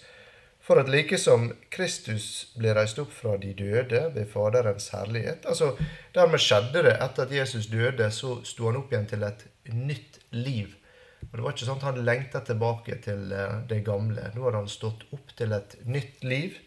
For 0.59 0.77
at 0.81 0.89
like 0.91 1.17
som 1.17 1.47
Kristus 1.71 2.51
ble 2.59 2.73
reist 2.75 2.99
opp 3.01 3.13
fra 3.15 3.37
de 3.41 3.53
døde 3.57 4.01
ved 4.13 4.27
Faderens 4.29 4.89
herlighet 4.93 5.47
altså 5.47 5.71
Dermed 6.13 6.43
skjedde 6.43 6.83
det 6.85 6.97
etter 6.99 7.23
at 7.23 7.31
Jesus 7.33 7.69
døde, 7.71 8.11
så 8.11 8.35
sto 8.45 8.67
han 8.67 8.77
opp 8.81 8.91
igjen 8.91 9.07
til 9.09 9.23
et 9.25 9.45
nytt 9.71 10.19
liv. 10.35 10.75
Og 11.21 11.37
Det 11.37 11.43
var 11.43 11.53
ikke 11.53 11.67
sånn 11.67 11.81
at 11.81 11.87
han 11.89 12.05
lengta 12.07 12.41
tilbake 12.45 12.97
til 13.03 13.31
eh, 13.35 13.59
det 13.69 13.83
gamle. 13.87 14.31
Nå 14.33 14.45
hadde 14.45 14.63
han 14.63 14.71
stått 14.71 15.05
opp 15.15 15.33
til 15.37 15.53
et 15.53 15.75
nytt 15.85 16.23
liv. 16.23 16.57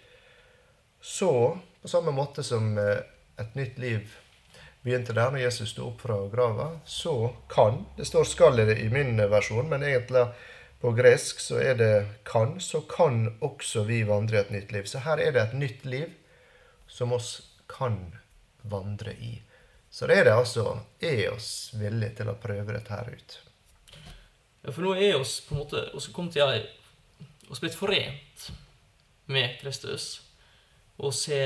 Så, 1.02 1.32
på 1.82 1.90
samme 1.90 2.14
måte 2.14 2.44
som 2.46 2.76
eh, 2.78 3.02
et 3.42 3.56
nytt 3.58 3.80
liv 3.82 4.12
begynte 4.82 5.14
der 5.14 5.30
når 5.30 5.44
Jesus 5.44 5.72
sto 5.74 5.88
opp 5.90 6.02
fra 6.02 6.18
grava, 6.30 6.68
så 6.84 7.34
kan 7.48 7.84
Det 7.96 8.04
står 8.04 8.24
'skal' 8.24 8.78
i 8.78 8.88
min 8.88 9.16
versjon, 9.16 9.68
men 9.68 9.82
egentlig 9.82 10.26
på 10.80 10.92
gresk 10.92 11.40
så 11.40 11.60
er 11.62 11.74
det 11.74 12.06
'kan', 12.24 12.60
så 12.60 12.80
kan 12.80 13.38
også 13.40 13.84
vi 13.84 14.02
vandre 14.02 14.40
et 14.40 14.50
nytt 14.50 14.72
liv. 14.72 14.86
Så 14.86 14.98
her 14.98 15.18
er 15.18 15.32
det 15.32 15.42
et 15.42 15.54
nytt 15.54 15.84
liv 15.84 16.10
som 16.86 17.12
oss 17.12 17.42
kan 17.68 18.18
vandre 18.62 19.12
i. 19.12 19.42
Så 19.90 20.06
det 20.06 20.18
er 20.18 20.24
det 20.24 20.32
altså 20.32 20.80
Er 21.00 21.32
oss 21.32 21.74
villige 21.74 22.16
til 22.16 22.28
å 22.28 22.34
prøve 22.34 22.72
dette 22.72 22.90
her 22.90 23.10
ut? 23.12 23.51
Ja, 24.62 24.70
for 24.70 24.86
nå 24.86 24.94
er 24.94 25.18
oss 25.18 25.40
på 25.46 25.56
en 25.56 25.62
måte 25.64 25.88
oss 25.96 26.08
kommet 26.14 26.36
til 26.36 26.46
ei 26.46 26.62
oss 27.52 27.60
blitt 27.60 27.76
forent 27.76 28.46
med 29.32 29.58
Kristus. 29.60 30.22
Og 31.02 31.12
se 31.14 31.40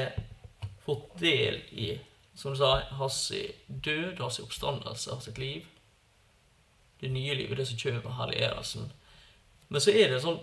fått 0.85 1.16
del 1.18 1.58
i, 1.73 1.96
som 2.35 2.52
du 2.52 2.61
sa, 2.61 2.76
hans 2.99 3.32
død, 3.66 4.20
hans 4.20 4.38
oppstandelse, 4.42 5.11
hans 5.11 5.30
liv. 5.38 5.64
Det 7.00 7.11
nye 7.11 7.35
livet, 7.35 7.58
det 7.58 7.66
som 7.68 7.80
kommer, 7.80 8.18
herliggjørelsen. 8.20 8.92
Men 9.68 9.82
så 9.82 9.90
er 9.90 10.12
det 10.12 10.23
sånn 10.23 10.38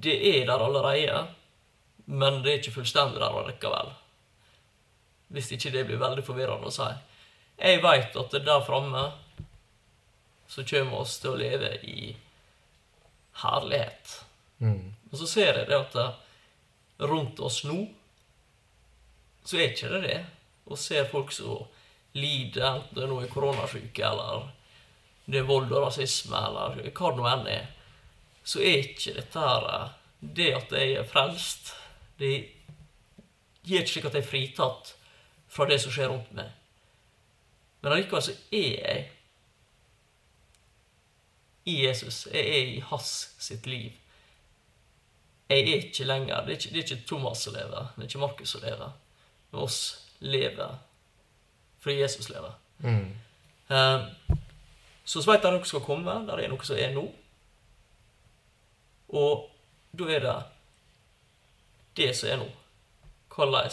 Det 0.00 0.14
er 0.16 0.46
der 0.48 0.62
allerede, 0.64 1.26
men 2.08 2.38
det 2.40 2.50
er 2.50 2.60
ikke 2.62 2.78
fullstendig 2.78 3.20
der 3.20 3.34
allikevel. 3.36 3.90
Hvis 5.28 5.50
ikke 5.52 5.74
det 5.74 5.82
blir 5.86 6.00
veldig 6.00 6.24
forvirrende 6.24 6.70
å 6.70 6.72
si. 6.72 6.86
Jeg 7.60 7.82
veit 7.84 8.16
at 8.16 8.32
det 8.32 8.40
der 8.46 8.64
framme 8.64 9.02
så 10.50 10.64
kommer 10.66 10.90
vi 10.90 10.98
oss 10.98 11.18
til 11.22 11.30
å 11.30 11.38
leve 11.38 11.70
i 11.86 12.10
herlighet. 13.44 14.16
Mm. 14.58 14.90
Og 15.10 15.18
så 15.20 15.28
ser 15.30 15.60
jeg 15.60 15.68
det 15.70 15.78
at 15.78 17.04
rundt 17.06 17.38
oss 17.40 17.62
nå 17.64 17.84
så 19.46 19.56
er 19.56 19.70
ikke 19.70 19.92
det 19.94 20.00
det. 20.04 20.18
Og 20.70 20.78
ser 20.78 21.08
folk 21.10 21.30
som 21.32 21.68
lider, 22.18 22.66
enten 22.66 22.96
det 22.96 23.04
er 23.06 23.12
noe 23.12 23.30
koronasyke 23.30 24.04
eller 24.06 24.48
det 25.30 25.38
er 25.40 25.46
vold 25.46 25.70
og 25.70 25.84
rasisme, 25.86 26.34
eller 26.34 26.80
hva 26.90 27.10
det 27.12 27.20
nå 27.20 27.26
enn 27.30 27.48
er, 27.50 27.68
så 28.42 28.62
er 28.66 28.80
ikke 28.82 29.14
dette 29.14 29.44
her 29.44 29.66
eh, 29.70 29.90
Det 30.20 30.48
at 30.52 30.72
jeg 30.74 30.96
er 30.98 31.06
frelst, 31.08 31.70
det 32.18 32.32
gjør 33.64 33.84
ikke 33.84 33.92
slik 33.92 34.08
at 34.08 34.16
jeg 34.18 34.24
er 34.24 34.28
fritatt 34.28 34.90
fra 35.48 35.64
det 35.70 35.78
som 35.80 35.94
skjer 35.94 36.10
rundt 36.10 36.34
meg. 36.36 36.50
Men 37.80 37.94
allikevel 37.94 38.26
så 38.26 38.34
er 38.52 38.74
jeg 38.74 39.06
i 41.70 41.86
Jesus. 41.86 42.26
Jeg 42.32 42.40
er 42.40 42.70
i 42.74 42.82
hans 42.90 43.12
sitt 43.38 43.66
liv. 43.70 43.92
Jeg 45.50 45.64
er 45.66 45.82
ikke 45.82 46.06
lenger 46.06 46.44
Det 46.46 46.52
er 46.52 46.58
ikke, 46.58 46.70
det 46.70 46.78
er 46.78 46.84
ikke 46.84 47.06
Thomas 47.06 47.38
som 47.38 47.54
lever, 47.54 47.88
det 47.96 48.04
er 48.04 48.08
ikke 48.08 48.22
Markus 48.22 48.54
som 48.54 48.62
lever. 48.64 48.92
Men 49.50 49.62
oss 49.66 49.80
lever 50.20 50.78
fordi 51.80 52.00
Jesus 52.00 52.28
lever. 52.28 52.52
Mm. 52.78 53.12
Uh, 53.70 54.36
så 55.04 55.22
veit 55.24 55.44
jeg 55.44 55.54
noe 55.54 55.66
skal 55.66 55.80
komme. 55.80 56.12
Der 56.28 56.42
er 56.42 56.50
noe 56.52 56.66
som 56.66 56.76
er 56.76 56.92
nå. 56.92 57.06
Og 59.16 59.46
da 59.96 60.10
er 60.12 60.26
det 60.26 60.34
det 61.96 62.10
som 62.18 62.28
er 62.28 62.42
nå. 62.42 62.50
Hvordan 63.32 63.72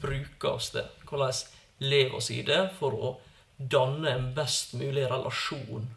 bruker 0.00 0.54
oss 0.54 0.70
det? 0.70 0.86
Hvordan 1.08 1.34
lever 1.82 2.14
oss 2.16 2.30
i 2.30 2.40
det 2.46 2.62
for 2.78 2.94
å 2.94 3.10
danne 3.58 4.14
en 4.14 4.30
best 4.36 4.72
mulig 4.78 5.04
relasjon 5.10 5.90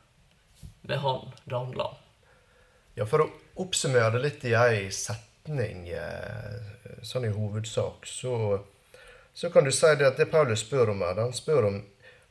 med 0.88 1.02
Han 1.04 1.32
det 1.44 1.56
handler 1.56 1.84
om? 1.84 1.96
Ja, 2.96 3.06
for 3.06 3.26
å 3.26 3.32
oppsummere 3.60 4.14
det 4.16 4.22
litt 4.24 4.46
i 4.48 4.54
ei 4.56 4.86
setning, 4.94 5.90
eh, 5.90 7.02
sånn 7.04 7.28
i 7.28 7.34
hovedsak, 7.34 8.08
så, 8.08 8.62
så 9.34 9.52
kan 9.52 9.68
du 9.68 9.72
si 9.76 9.92
det 10.00 10.08
at 10.08 10.22
det 10.22 10.30
Paulus 10.32 10.64
spør 10.64 10.94
om 10.94 11.04
her, 11.04 11.20
han 11.20 11.36
spør 11.36 11.70
om 11.72 11.82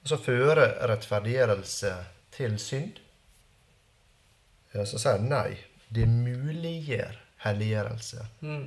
altså 0.05 0.21
føre 0.21 0.71
rettferdiggjørelse 0.89 1.93
til 2.37 2.57
synd? 2.61 3.01
Ja, 4.75 4.87
så 4.89 4.99
sier 4.99 5.21
han 5.21 5.29
nei. 5.31 5.59
Det 5.95 6.09
muliggjør 6.11 7.21
helliggjørelse. 7.45 8.27
Mm. 8.43 8.67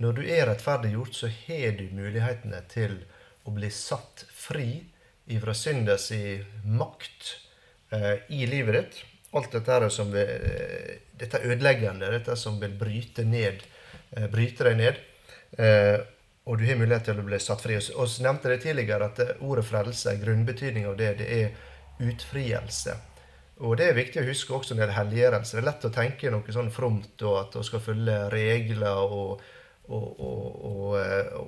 Når 0.00 0.16
du 0.16 0.22
er 0.24 0.46
rettferdiggjort, 0.48 1.14
så 1.14 1.28
har 1.28 1.76
du 1.78 1.84
mulighetene 1.92 2.62
til 2.72 2.96
å 3.44 3.52
bli 3.54 3.70
satt 3.74 4.24
fri 4.30 4.84
ifra 5.30 5.54
syndens 5.54 6.08
makt 6.64 7.34
eh, 7.94 8.22
i 8.32 8.46
livet 8.48 8.78
ditt. 8.78 9.02
Alt 9.32 9.52
dette 9.52 9.90
som 9.90 10.10
vil, 10.12 10.28
eh, 10.28 10.96
dette 11.16 11.38
ødeleggende, 11.40 12.10
dette 12.10 12.36
som 12.36 12.60
vil 12.60 12.74
bryte, 12.76 13.24
ned, 13.24 13.62
eh, 14.10 14.26
bryte 14.28 14.64
deg 14.64 14.76
ned. 14.76 14.96
Eh, 15.58 16.00
og 16.44 16.58
du 16.58 16.66
har 16.66 16.76
mulighet 16.76 17.04
til 17.04 17.20
å 17.20 17.24
bli 17.24 17.38
satt 17.38 17.62
fri. 17.62 17.76
Og 17.76 18.08
så 18.08 18.22
nevnte 18.22 18.50
det 18.50 18.62
tidligere 18.62 19.04
at 19.04 19.40
ordet 19.40 19.64
frelse, 19.64 20.18
grunnbetydning 20.20 20.86
av 20.86 20.96
det, 20.96 21.18
det 21.18 21.28
er 21.30 21.50
utfrielse. 22.00 22.96
Og 23.60 23.76
det 23.76 23.88
er 23.88 23.94
viktig 23.94 24.20
å 24.20 24.26
huske 24.26 24.52
også 24.52 24.74
når 24.74 24.80
det 24.80 24.82
gjelder 24.82 24.98
helliggjørelse. 24.98 25.52
Det 25.52 25.62
er 25.62 25.68
lett 25.70 25.84
å 25.84 25.94
tenke 25.94 26.30
noe 26.30 26.52
sånn 26.52 26.70
fromt, 26.70 27.22
og 27.22 27.36
at 27.38 27.52
du 27.52 27.62
skal 27.62 27.80
følge 27.80 28.16
regler 28.32 29.00
og, 29.06 29.40
og, 29.88 30.20
og, 30.20 30.98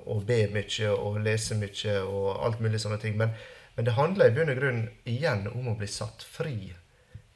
og 0.06 0.24
be 0.24 0.46
mye 0.54 0.94
og 0.94 1.20
lese 1.20 1.58
mye 1.58 1.98
og 2.04 2.44
alt 2.46 2.60
mulig 2.60 2.80
sånne 2.80 3.00
ting. 3.02 3.18
Men, 3.18 3.34
men 3.74 3.84
det 3.84 3.98
handler 3.98 4.30
i 4.30 4.36
bunn 4.38 4.54
og 4.54 4.56
grunn 4.62 4.82
igjen 5.04 5.48
om 5.52 5.68
å 5.68 5.76
bli 5.76 5.90
satt 5.90 6.22
fri 6.22 6.72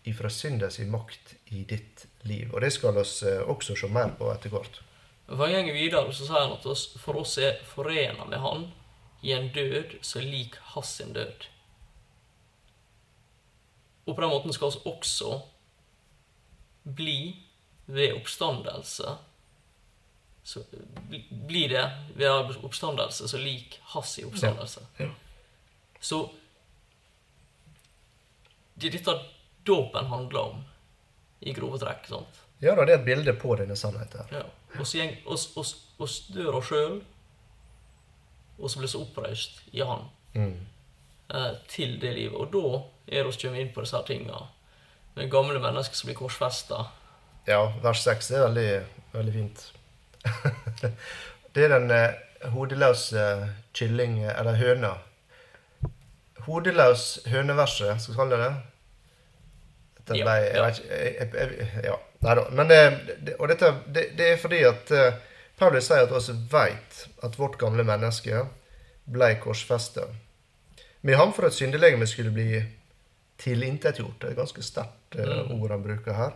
ifra 0.08 0.30
synda 0.30 0.70
sin 0.70 0.90
makt 0.90 1.34
i 1.54 1.64
ditt 1.68 2.06
liv. 2.28 2.50
Og 2.52 2.62
det 2.64 2.72
skal 2.74 2.96
vi 2.96 3.04
eh, 3.28 3.42
også 3.48 3.76
se 3.76 3.90
mer 3.92 4.14
på 4.18 4.30
etter 4.32 4.52
hvert. 4.52 4.80
For 5.28 5.44
han 5.44 5.68
går 5.68 5.76
videre, 5.76 6.12
så 6.12 6.24
sier 6.24 6.40
han 6.40 6.56
at 6.56 6.66
oss, 6.66 6.88
for 7.00 7.20
oss 7.20 7.36
er 7.38 7.60
forena 7.68 8.24
med 8.24 8.40
Han 8.40 8.70
i 9.20 9.34
en 9.36 9.50
død 9.52 9.98
som 10.00 10.22
er 10.22 10.30
lik 10.30 10.56
hans 10.72 10.94
sin 10.96 11.12
død. 11.12 11.48
Og 14.06 14.14
på 14.14 14.22
den 14.22 14.30
måten 14.30 14.54
skal 14.56 14.72
vi 14.72 14.84
også 14.88 15.40
bli 16.96 17.18
ved 17.86 18.14
oppstandelse 18.16 19.18
så 20.48 20.62
blir 21.30 21.68
det 21.68 21.90
ved 22.16 22.54
oppstandelse 22.64 23.28
så 23.28 23.38
lik 23.38 23.80
hans 23.92 24.18
i 24.18 24.24
oppstandelse. 24.24 24.80
Ja. 24.96 25.10
Så 26.00 26.22
det 28.74 28.88
er 28.88 28.94
dette 28.96 29.14
dåpen 29.68 30.08
handler 30.10 30.40
om, 30.52 30.64
i 31.40 31.52
grove 31.54 31.78
trekk. 31.78 32.08
sant? 32.10 32.40
Ja 32.60 32.74
da, 32.74 32.84
det 32.88 32.94
er 32.96 32.98
et 32.98 33.06
bilde 33.06 33.32
på 33.38 33.54
denne 33.60 33.76
sannheten. 33.78 34.26
Ja. 34.34 34.42
Oss 34.82 36.16
dør 36.34 36.58
oss 36.58 36.68
sjøl, 36.72 36.98
og 38.58 38.70
så 38.70 38.80
blir 38.80 38.90
vi 38.90 38.98
oppreist 39.04 39.60
i 39.72 39.84
Han 39.86 40.08
Mm. 40.34 40.66
eh, 41.34 41.52
til 41.68 41.98
det 42.00 42.14
livet. 42.14 42.34
Og 42.36 42.50
da 42.52 42.82
er 43.16 43.24
vi 43.24 43.32
kommet 43.42 43.60
inn 43.62 43.72
på 43.74 43.80
disse 43.84 44.02
tinga. 44.06 44.42
Med 45.16 45.30
gamle 45.30 45.58
mennesker 45.62 45.94
som 45.96 46.08
blir 46.08 46.16
korsfesta. 46.18 46.84
Ja, 47.46 47.62
vers 47.82 48.02
6 48.04 48.30
er 48.30 48.44
veldig, 48.44 48.86
veldig 49.12 49.32
fint. 49.32 49.72
det 51.54 51.64
er 51.64 51.72
den 51.78 51.90
eh, 51.90 52.50
hodeløse 52.52 53.24
kylling, 53.74 54.20
eller 54.28 54.58
høna. 54.60 54.92
Hodeløs 56.46 57.18
høneverset, 57.26 58.00
skal 58.02 58.14
vi 58.14 58.18
kalle 58.20 58.38
det 58.42 58.52
Ja, 60.16 60.24
ble, 60.24 60.36
ja. 60.54 60.68
jeg, 60.68 61.28
jeg, 61.34 61.68
ja, 61.84 61.96
nei 62.24 62.34
da. 62.38 62.44
Men 62.50 62.68
det, 62.68 62.78
det, 63.26 63.34
og 63.38 63.48
dette, 63.48 63.72
det, 63.92 64.06
det 64.18 64.30
er 64.32 64.36
fordi 64.40 64.62
at 64.64 64.90
eh, 64.90 65.18
Paulus 65.58 65.86
sier 65.90 66.06
at 66.06 66.28
vi 66.30 66.36
vet 66.52 67.02
at 67.26 67.38
vårt 67.38 67.58
gamle 67.58 67.84
menneske 67.84 68.44
ble 69.08 69.34
korsfesta. 69.42 70.06
Med 71.00 71.16
ham 71.16 71.32
for 71.32 71.46
at 71.46 71.54
syndelegemet 71.54 72.08
skulle 72.08 72.30
bli 72.34 72.62
tilintetgjort. 73.38 74.20
Det 74.20 74.28
er 74.28 74.34
et 74.36 74.40
ganske 74.42 74.62
sterkt 74.62 75.16
eh, 75.18 75.24
Mm. 75.48 75.60
ord 75.62 75.70
han 75.70 75.82
bruker 75.82 76.12
her. 76.12 76.32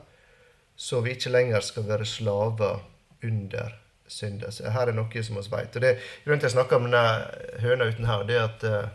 Så 0.77 1.01
vi 1.01 1.11
ikke 1.17 1.31
lenger 1.31 1.61
skal 1.61 1.87
være 1.89 2.05
slaver 2.07 2.81
under 3.25 3.73
syndet. 4.09 4.55
Så 4.55 4.71
her 4.71 4.89
er 4.89 4.93
noe 4.97 5.23
som 5.23 5.37
vi 5.37 5.43
vet. 5.51 5.77
Og 5.77 5.83
det 5.83 5.99
grunnen 6.25 6.41
til 6.41 6.47
at 6.47 6.51
jeg 6.51 6.57
snakker 6.57 6.77
om 6.77 6.87
denne 6.89 7.61
høna 7.63 7.85
uten 7.91 8.07
her, 8.09 8.23
det 8.29 8.37
er 8.37 8.45
at 8.49 8.65
eh, 8.65 8.89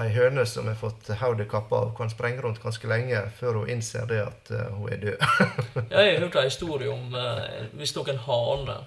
ei 0.00 0.08
høne 0.14 0.46
som 0.48 0.68
har 0.70 0.76
fått 0.80 1.10
hodet 1.20 1.48
kappa 1.50 1.82
av, 1.84 1.90
kan 1.96 2.10
sprenge 2.10 2.40
rundt 2.44 2.62
ganske 2.62 2.88
lenge 2.88 3.20
før 3.36 3.60
hun 3.60 3.72
innser 3.74 4.06
det 4.08 4.22
at 4.24 4.52
eh, 4.54 4.70
hun 4.72 4.92
er 4.92 5.02
død. 5.02 5.26
Jeg 5.92 5.98
har 5.98 6.22
hørt 6.24 6.38
en 6.40 6.48
historie 6.48 6.92
om 6.92 7.16
eh, 7.18 7.66
visstnok 7.76 8.08
en 8.08 8.22
hane. 8.26 8.78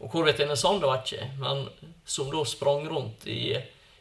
Og 0.00 0.08
hvorvidt 0.10 0.40
den 0.40 0.50
er 0.50 0.58
sann, 0.58 0.80
det 0.80 0.88
vet 0.88 1.12
ikke, 1.12 1.28
men 1.42 1.66
som 2.08 2.30
da 2.32 2.42
sprang 2.48 2.86
rundt 2.88 3.26
i 3.28 3.52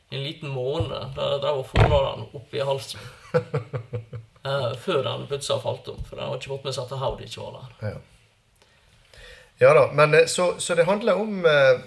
en 0.10 0.24
liten 0.24 0.50
måned. 0.50 1.14
der 1.16 1.36
de 1.36 1.42
drev 1.44 1.60
og 1.60 1.68
fôra 1.70 2.00
den 2.16 2.26
opp 2.34 2.54
i 2.54 2.66
halsen. 2.66 3.00
Eh, 4.40 4.74
før 4.80 5.02
den 5.04 5.26
plutselig 5.28 5.62
falt 5.62 5.88
om, 5.92 5.98
for 6.08 6.16
den 6.16 6.30
har 6.30 6.38
ikke 6.38 6.54
fått 6.54 6.64
med 6.64 6.76
seg 6.76 6.86
at 6.86 7.02
hodet 7.02 7.26
ikke 7.28 7.42
var 7.44 7.58
der. 7.58 7.90
Ja. 7.90 9.18
ja 9.60 9.72
da, 9.76 9.82
men 10.00 10.16
eh, 10.16 10.30
så, 10.32 10.54
så 10.64 10.78
det 10.80 10.86
handler 10.88 11.20
om 11.20 11.44
eh, 11.46 11.82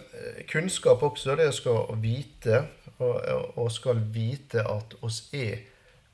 kunnskap 0.51 1.01
også, 1.03 1.33
det 1.41 1.49
å 1.49 1.55
skal 1.57 1.97
vite, 2.03 2.61
og, 3.03 3.69
skal 3.73 4.01
vite 4.15 4.65
at 4.67 4.97
oss 5.03 5.25
er 5.35 5.63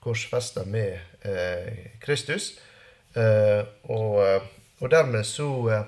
korsfesta 0.03 0.65
med 0.65 0.99
eh, 1.27 1.95
Kristus. 2.03 2.53
Eh, 3.15 3.63
og, 3.91 4.19
eh, 4.25 4.49
og 4.79 4.91
dermed 4.93 5.27
så 5.27 5.49
eh, 5.75 5.87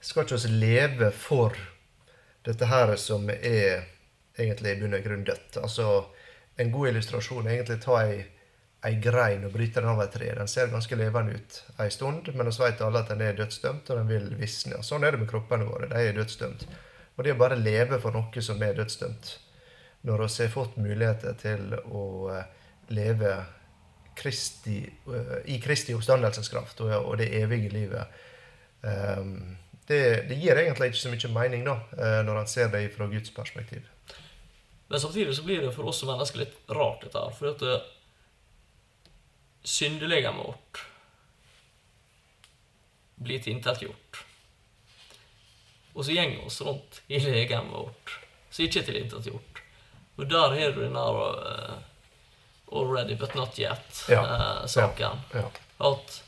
skal 0.00 0.26
ikke 0.26 0.38
oss 0.38 0.48
leve 0.50 1.10
for 1.14 1.56
dette 2.46 2.68
her 2.68 2.94
som 3.00 3.28
er 3.30 3.86
egentlig 4.38 4.74
i 4.74 4.80
bunn 4.80 4.96
og 4.98 5.04
grunn 5.04 5.24
dødt. 5.26 5.60
Altså, 5.62 6.04
en 6.58 6.72
god 6.74 6.92
illustrasjon 6.92 7.46
er 7.46 7.58
egentlig 7.58 7.80
ta 7.82 7.98
ei, 8.02 8.20
ei 8.86 8.94
grein 9.02 9.46
og 9.46 9.54
bryte 9.54 9.80
den 9.80 9.90
av 9.90 10.02
et 10.04 10.14
tre. 10.14 10.30
Den 10.38 10.50
ser 10.50 10.70
ganske 10.72 10.98
levende 10.98 11.38
ut 11.38 11.58
ei 11.82 11.88
stund, 11.94 12.30
men 12.34 12.50
vi 12.50 12.62
vet 12.62 12.84
alle 12.84 13.02
at 13.02 13.10
den 13.12 13.24
er 13.26 13.36
dødsdømt, 13.38 13.90
og 13.90 14.00
den 14.00 14.12
vil 14.12 14.30
visne. 14.38 14.82
Sånn 14.86 15.06
er 15.06 15.14
det 15.14 15.22
med 15.24 15.30
kroppene 15.30 15.66
våre. 15.68 15.90
De 15.90 16.04
er 16.04 16.16
dødsdømt. 16.16 16.66
Og 17.18 17.26
det 17.26 17.34
å 17.34 17.40
bare 17.40 17.58
leve 17.58 17.98
for 18.02 18.14
noe 18.14 18.44
som 18.44 18.62
er 18.62 18.76
dødsdømt, 18.78 19.32
når 20.06 20.24
vi 20.24 20.42
har 20.42 20.52
fått 20.52 20.76
muligheter 20.76 21.34
til 21.40 21.74
å 21.90 22.04
eh, 22.32 22.44
leve 22.94 23.32
Kristi, 24.18 24.90
eh, 25.06 25.38
i 25.54 25.60
Kristi 25.60 25.94
oppstandelseskraft 25.94 26.80
og, 26.86 27.16
det 27.18 27.28
evige 27.40 27.72
livet, 27.72 28.20
eh, 28.82 29.24
det, 29.88 30.00
det 30.28 30.38
gir 30.38 30.58
egentlig 30.58 30.92
ikke 30.92 31.02
så 31.02 31.12
mye 31.12 31.32
mening 31.34 31.66
da, 31.66 31.76
eh, 31.98 32.20
når 32.26 32.42
han 32.42 32.50
ser 32.50 32.72
det 32.72 32.88
fra 32.96 33.06
Guds 33.10 33.30
perspektiv. 33.34 33.86
Men 34.88 35.00
samtidig 35.00 35.36
så 35.36 35.44
blir 35.44 35.62
det 35.62 35.74
for 35.74 35.90
oss 35.90 36.00
som 36.00 36.10
mennesker 36.10 36.42
litt 36.42 36.56
rart, 36.72 37.02
dette 37.04 37.20
her. 37.20 37.34
For 37.36 37.46
at 37.52 37.60
syndelegemet 39.68 40.46
vårt 40.48 40.80
blir 43.18 43.42
tilintetgjort. 43.42 44.22
Og 45.92 46.06
så 46.06 46.14
gjenger 46.14 46.46
oss 46.46 46.60
rundt 46.64 47.02
i 47.10 47.20
legemet 47.20 47.74
vårt 47.74 48.16
som 48.50 48.64
ikke 48.64 48.80
er 48.80 48.86
tilintetgjort. 48.88 49.47
Og 50.18 50.26
der 50.30 50.54
har 50.58 50.72
du 50.74 50.80
den 50.82 50.96
der 50.98 51.18
uh, 51.18 51.78
already 52.72 53.14
but 53.18 53.34
not 53.38 53.58
yet-saken. 53.58 55.20
Ja. 55.34 55.44
At 55.78 56.22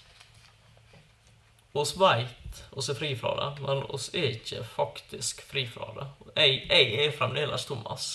oss 1.73 1.97
veit 1.99 2.63
oss 2.75 2.89
er 2.91 2.99
fri 2.99 3.13
fra 3.19 3.33
det, 3.39 3.63
men 3.63 3.83
oss 3.95 4.09
er 4.15 4.31
ikke 4.37 4.63
faktisk 4.67 5.43
fri 5.47 5.67
fra 5.71 5.91
det. 5.99 6.07
Jeg, 6.37 6.61
jeg 6.71 7.07
er 7.07 7.17
fremdeles 7.19 7.67
Thomas 7.67 8.11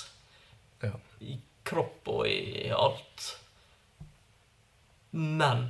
Ja. 0.84 0.92
i 1.24 1.38
kropp 1.66 2.08
og 2.12 2.28
i 2.28 2.70
alt. 2.76 3.30
Men 5.12 5.70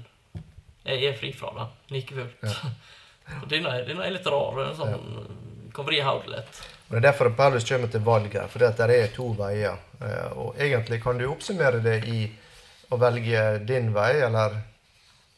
jeg 0.86 1.06
er 1.10 1.18
fri 1.18 1.32
fra 1.34 1.52
det 1.58 1.68
like 1.98 2.15
fullt. 2.18 2.44
Ja. 2.46 2.74
Ja. 3.26 3.39
denne 3.50 3.72
er 3.74 4.12
litt 4.13 4.28
rar. 4.30 4.60
Sånn, 4.78 5.35
vri 5.84 6.00
hodet 6.02 6.30
litt. 6.32 6.62
Det 6.90 6.98
er 6.98 7.02
derfor 7.02 7.30
Paulus 7.36 7.66
kommer 7.68 7.88
til 7.92 8.00
valg 8.06 8.32
her, 8.34 8.48
for 8.48 8.60
det 8.60 8.80
er 8.80 9.08
to 9.16 9.32
veier. 9.34 9.76
Eh, 10.02 10.32
Og 10.38 10.56
egentlig 10.62 11.02
kan 11.04 11.18
du 11.18 11.26
oppsummere 11.32 11.82
det 11.84 12.04
i 12.08 12.32
å 12.92 12.98
velge 13.02 13.60
din 13.66 13.92
vei, 13.94 14.22
eller 14.22 14.56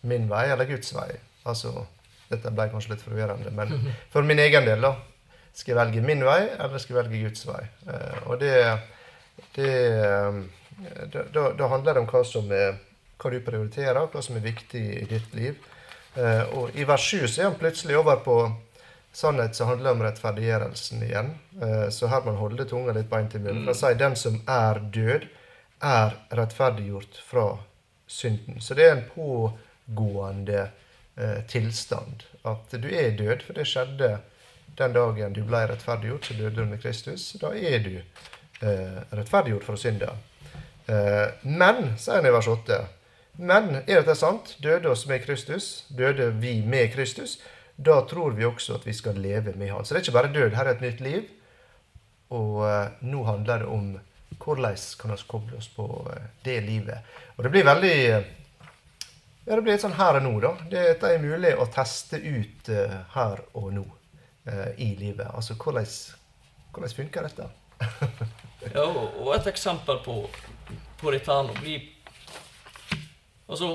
min 0.04 0.28
vei, 0.30 0.50
eller 0.52 0.66
Guds 0.66 0.94
vei. 0.94 1.10
Altså, 1.46 1.86
dette 2.30 2.52
ble 2.52 2.68
kanskje 2.70 2.92
litt 2.92 3.02
forvirrende, 3.02 3.52
men 3.52 3.72
for 4.12 4.22
min 4.24 4.40
egen 4.40 4.66
del, 4.66 4.82
da. 4.82 4.96
Skal 5.54 5.74
jeg 5.74 5.80
velge 5.80 6.02
min 6.06 6.22
vei, 6.28 6.50
eller 6.60 6.78
skal 6.78 6.96
jeg 6.98 7.06
velge 7.06 7.24
Guds 7.24 7.48
vei? 7.48 7.64
Eh, 7.88 8.28
Og 8.28 8.40
det, 8.40 8.54
det 9.56 9.72
eh, 9.72 10.44
da, 11.34 11.50
da- 11.58 11.68
handler 11.72 11.94
det 11.94 12.02
om 12.04 12.08
hva 12.12 12.22
som 12.28 12.52
er 12.52 12.76
hva 13.18 13.32
du 13.34 13.40
prioriterer, 13.42 14.04
hva 14.14 14.22
som 14.22 14.36
er 14.38 14.44
viktig 14.46 14.82
i 15.02 15.06
ditt 15.10 15.32
liv. 15.34 15.56
Og 16.54 16.76
i 16.78 16.84
vers 16.86 17.02
7 17.02 17.24
så 17.28 17.42
er 17.42 17.48
han 17.48 17.56
plutselig 17.58 17.96
over 17.98 18.20
på 18.26 18.36
sannhet 19.18 19.56
som 19.58 19.72
handler 19.72 19.96
om 19.96 20.04
rettferdiggjørelsen 20.06 21.04
igjen. 21.08 21.34
Eh, 21.62 21.90
Så 21.90 22.08
her 22.08 22.22
må 22.22 22.32
man 22.32 22.42
holde 22.42 22.66
tunga 22.70 22.94
litt 22.94 23.10
beint 23.10 23.36
i 23.36 23.42
munnen. 23.42 23.66
For 23.66 23.74
å 23.74 23.80
si 23.80 23.98
den 23.98 24.16
som 24.16 24.42
er 24.48 24.80
død, 24.94 25.28
er 25.82 26.16
rettferdiggjort 26.38 27.18
fra 27.26 27.48
synden. 28.08 28.62
Så 28.62 28.74
det 28.78 28.86
er 28.86 28.96
en 28.96 29.06
pågående 29.16 30.70
eh, 31.18 31.42
tilstand. 31.50 32.24
At 32.44 32.72
du 32.72 32.88
er 32.90 33.18
død, 33.18 33.46
for 33.46 33.58
det 33.58 33.68
skjedde 33.70 34.12
den 34.78 34.94
dagen 34.94 35.34
du 35.34 35.42
ble 35.46 35.66
rettferdiggjort, 35.72 36.26
så 36.30 36.38
døde 36.38 36.56
du 36.62 36.66
med 36.70 36.82
Kristus. 36.82 37.32
Da 37.42 37.54
er 37.58 37.82
du 37.86 37.96
eh, 37.98 39.02
rettferdiggjort 39.12 39.66
fra 39.66 39.78
synda. 39.82 40.14
Eh, 40.88 41.26
men, 41.44 41.94
sier 41.98 42.22
han 42.22 42.30
i 42.30 42.34
vers 42.38 42.50
8, 42.54 42.82
men 43.38 43.76
er 43.84 44.00
dette 44.00 44.16
sant? 44.18 44.56
Døde 44.64 44.90
oss 44.94 45.06
med 45.10 45.26
Kristus? 45.26 45.86
Døde 45.90 46.32
vi 46.42 46.60
med 46.66 46.94
Kristus? 46.94 47.38
Da 47.78 48.02
tror 48.10 48.34
vi 48.34 48.46
også 48.46 48.80
at 48.80 48.88
vi 48.88 48.94
skal 48.94 49.20
leve 49.22 49.54
med 49.56 49.70
Han. 49.72 49.86
Så 49.86 49.94
det 49.94 50.00
er 50.00 50.06
ikke 50.08 50.18
bare 50.18 50.34
død, 50.34 50.56
her 50.58 50.66
er 50.66 50.76
et 50.76 50.82
nytt 50.82 51.02
liv. 51.06 51.28
Og 52.34 52.64
eh, 52.68 52.90
nå 53.06 53.24
handler 53.24 53.64
det 53.64 53.70
om 53.72 53.92
hvordan 54.38 54.82
kan 55.00 55.14
vi 55.14 55.28
koble 55.30 55.58
oss 55.58 55.70
på 55.72 55.86
eh, 56.14 56.26
det 56.46 56.58
livet. 56.66 57.14
Og 57.38 57.46
det 57.46 57.54
blir 57.54 57.68
veldig 57.68 57.98
Ja, 59.48 59.56
det 59.56 59.62
blir 59.62 59.78
litt 59.78 59.86
sånn 59.86 59.96
her 59.96 60.18
og 60.20 60.26
nå, 60.26 60.34
da. 60.44 60.56
Dette 60.74 61.14
er 61.14 61.24
mulig 61.24 61.54
å 61.56 61.70
teste 61.72 62.20
ut 62.20 62.68
eh, 62.74 62.98
her 63.14 63.46
og 63.54 63.72
nå 63.78 63.86
i 64.80 64.94
livet. 64.96 65.28
Altså 65.36 65.58
hvordan, 65.60 65.84
hvordan 66.72 66.94
funker 66.96 67.28
dette? 67.28 67.48
Ja, 68.74 68.84
og 68.88 69.30
et 69.36 69.48
eksempel 69.48 70.00
på, 70.04 70.16
på 71.00 71.12
dette 71.14 71.32
her 71.32 71.46
nå 71.46 71.54
blir 71.60 71.84
Altså 73.48 73.70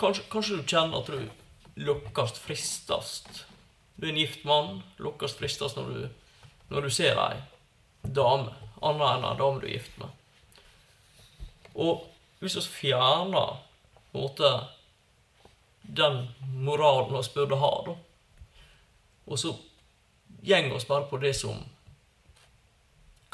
kanskje, 0.00 0.24
kanskje 0.32 0.56
du 0.58 0.64
kjenner 0.66 1.02
at 1.02 1.10
du 1.10 1.43
lokkast 1.74 2.38
fristast. 2.38 3.44
Du 3.96 4.06
er 4.06 4.12
en 4.12 4.20
gift 4.20 4.44
mann, 4.44 4.82
lukkast 4.98 5.38
fristast 5.38 5.78
når 5.78 5.90
du 5.90 6.04
når 6.68 6.80
du 6.80 6.90
ser 6.90 7.18
ei 7.20 7.40
dame, 8.02 8.52
anna 8.82 9.10
enn 9.14 9.26
ei 9.28 9.36
dame 9.38 9.60
du 9.60 9.66
er 9.68 9.76
gift 9.76 9.98
med. 10.00 10.08
Og 11.74 12.06
hvis 12.40 12.56
vi 12.56 12.64
fjerner 12.64 13.60
på 14.10 14.18
en 14.18 14.24
måte 14.24 14.50
den 15.82 16.18
moralen 16.64 17.14
vi 17.14 17.34
burde 17.34 17.60
ha, 17.60 17.70
da, 17.86 17.94
og 19.26 19.40
så 19.40 19.54
gjeng 20.44 20.72
oss 20.74 20.88
bare 20.88 21.08
på 21.10 21.20
det 21.22 21.34
som 21.36 21.62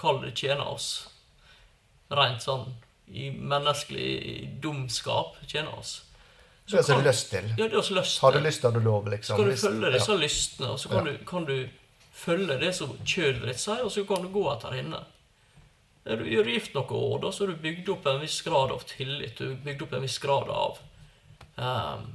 Kall 0.01 0.23
det 0.23 0.31
tjener 0.41 0.65
oss. 0.65 1.11
Rent 2.09 2.41
sånn 2.41 2.71
i 3.13 3.27
menneskelig 3.37 4.47
dumskap 4.63 5.35
tjener 5.45 5.75
oss. 5.77 5.99
Så 6.71 6.83
det 6.87 6.97
er 6.97 7.07
lyst 7.07 7.31
til. 7.33 7.47
Ja, 7.57 7.67
det 7.67 7.79
er 7.79 7.95
lyst 8.01 8.21
Har 8.23 8.33
du 8.33 8.41
lyst, 8.45 8.63
har 8.63 8.75
du 8.75 8.81
lov, 8.81 9.09
liksom. 9.11 9.37
Så 9.37 9.43
kan 9.43 9.51
du 9.51 9.57
følge 9.57 9.93
disse 9.97 10.13
ja. 10.13 10.19
lystene, 10.19 10.69
og 10.71 10.81
så 10.81 10.89
kan, 10.89 11.07
Ja. 11.07 11.13
du, 11.13 11.25
kan 11.27 11.45
du 11.49 11.69
følge 12.13 12.59
det 12.61 12.75
som 12.77 12.93
kjødet 13.05 13.49
ditt 13.49 13.61
sier, 13.61 13.83
og 13.85 13.93
så 13.93 14.05
kan 14.09 14.23
du 14.23 14.29
gå 14.33 14.45
etter 14.53 14.77
henne. 14.77 15.03
Er 16.05 16.17
du 16.17 16.25
er 16.25 16.45
du 16.45 16.51
gift 16.51 16.75
noen 16.75 16.95
år, 16.97 17.19
da, 17.25 17.33
så 17.33 17.45
har 17.45 17.53
du 17.53 17.63
bygd 17.65 17.89
opp 17.93 18.07
en 18.07 18.21
viss 18.23 18.41
grad 18.47 18.73
av 18.73 18.85
tillit. 18.89 19.37
Du 19.39 19.49
har 19.49 19.57
bygd 19.65 19.83
opp 19.83 19.93
en 19.93 20.05
viss 20.05 20.19
grad 20.23 20.49
av 20.49 20.79
um, 21.57 22.07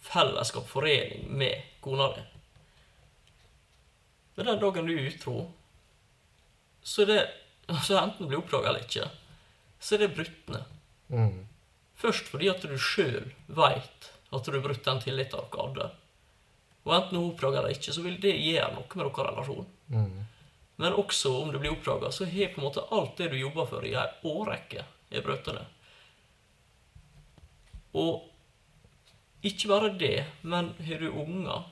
fellesskap, 0.00 0.68
forening, 0.68 1.26
med 1.28 1.62
kona 1.84 2.08
di. 2.16 2.24
Men 4.34 4.46
den 4.46 4.60
dagen 4.62 4.88
du 4.88 4.94
er 4.94 5.10
utro, 5.10 5.36
så 6.82 7.04
er 7.04 7.10
det 7.12 7.22
altså 7.72 7.98
Enten 8.00 8.28
blir 8.28 8.40
oppdaga 8.40 8.72
eller 8.72 8.84
ikke, 8.84 9.08
så 9.80 9.94
er 9.94 10.04
det 10.04 10.14
brutt 10.16 10.48
ned. 10.52 10.78
Mm. 11.12 11.40
Først 12.02 12.30
fordi 12.32 12.50
at 12.50 12.64
du 12.66 12.74
sjøl 12.80 13.30
veit 13.46 14.10
at 14.32 14.46
du 14.46 14.56
har 14.56 14.64
brutt 14.64 14.84
den 14.84 15.02
tilliten 15.02 15.38
dere 15.38 15.66
hadde. 15.66 15.88
Og 16.82 16.94
enten 16.96 17.18
hun 17.18 17.28
oppdager 17.30 17.60
det 17.60 17.62
eller 17.62 17.76
ikke, 17.76 17.94
så 17.94 18.02
vil 18.02 18.18
det 18.22 18.32
gjøre 18.34 18.72
noe 18.74 18.86
med 18.88 19.04
deres 19.04 19.26
relasjon. 19.28 19.68
Mm. 19.92 20.22
Men 20.82 20.96
også 20.98 21.34
om 21.42 21.52
det 21.52 21.60
blir 21.62 21.76
oppdaga, 21.76 22.10
så 22.10 22.26
har 22.26 22.50
på 22.50 22.60
en 22.60 22.66
måte 22.66 22.86
alt 22.90 23.20
det 23.20 23.28
du 23.30 23.38
jobber 23.38 23.68
for 23.70 23.86
i 23.86 23.94
ei 23.94 24.08
årrekke, 24.26 24.84
er 25.12 25.22
brutt 25.22 25.46
ned. 25.52 25.78
Og 28.02 28.24
ikke 29.46 29.68
bare 29.68 29.92
det, 30.00 30.24
men 30.42 30.72
har 30.82 31.02
du 31.02 31.10
unger, 31.12 31.68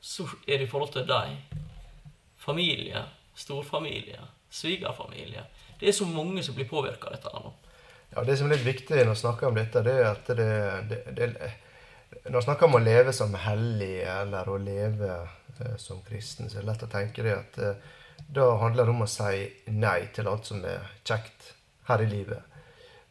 så 0.00 0.24
er 0.46 0.58
det 0.58 0.66
i 0.66 0.70
forhold 0.70 0.94
til 0.96 1.06
deg 1.06 1.36
familie, 2.40 3.04
storfamilie, 3.36 4.22
svigerfamilie. 4.50 5.44
Det 5.80 5.90
er 5.90 5.96
så 5.96 6.06
mange 6.08 6.42
som 6.42 6.56
blir 6.56 6.68
påvirka 6.70 7.10
av 7.10 7.18
dette. 7.18 7.34
nå. 7.36 7.52
Ja, 8.10 8.24
Det 8.24 8.36
som 8.36 8.48
er 8.50 8.56
litt 8.56 8.66
viktig 8.66 9.04
når 9.04 9.14
vi 9.14 9.20
snakker 9.22 9.48
om 9.48 9.58
dette, 9.58 9.82
det 9.86 9.96
er 10.00 10.08
at 10.10 10.30
det, 10.34 10.50
det, 10.90 11.00
det 11.14 11.28
Når 12.26 12.40
vi 12.40 12.44
snakker 12.48 12.66
om 12.66 12.74
å 12.74 12.82
leve 12.82 13.12
som 13.14 13.34
hellig, 13.38 14.02
eller 14.02 14.48
å 14.50 14.58
leve 14.58 15.10
eh, 15.14 15.76
som 15.78 16.02
kristen, 16.02 16.50
så 16.50 16.58
er 16.58 16.64
det 16.64 16.72
lett 16.72 16.86
å 16.88 16.90
tenke 16.90 17.22
det 17.22 17.36
at 17.36 17.58
eh, 17.62 17.90
da 18.26 18.48
handler 18.58 18.84
det 18.84 18.94
om 18.96 19.04
å 19.04 19.10
si 19.10 19.46
nei 19.70 20.10
til 20.14 20.28
alt 20.28 20.50
som 20.50 20.64
er 20.66 20.90
kjekt 21.06 21.52
her 21.86 22.02
i 22.02 22.08
livet. 22.10 22.42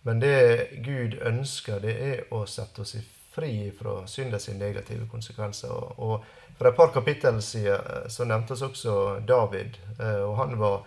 Men 0.04 0.20
det 0.20 0.82
Gud 0.84 1.16
ønsker, 1.26 1.80
det 1.84 1.96
er 1.96 2.36
å 2.36 2.44
sette 2.48 2.84
oss 2.84 2.96
i 3.00 3.02
fri 3.32 3.72
fra 3.80 4.02
syndens 4.08 4.50
negative 4.52 5.08
konsekvenser. 5.12 5.72
Og, 6.04 6.24
for 6.58 6.68
et 6.68 6.76
par 6.76 6.92
kapittel 6.92 7.40
siden 7.46 7.80
eh, 7.80 8.12
så 8.12 8.28
nevnte 8.28 8.60
vi 8.60 8.68
også 8.68 9.00
David, 9.28 9.80
eh, 9.96 10.22
og 10.28 10.36
han 10.44 10.60
var 10.60 10.82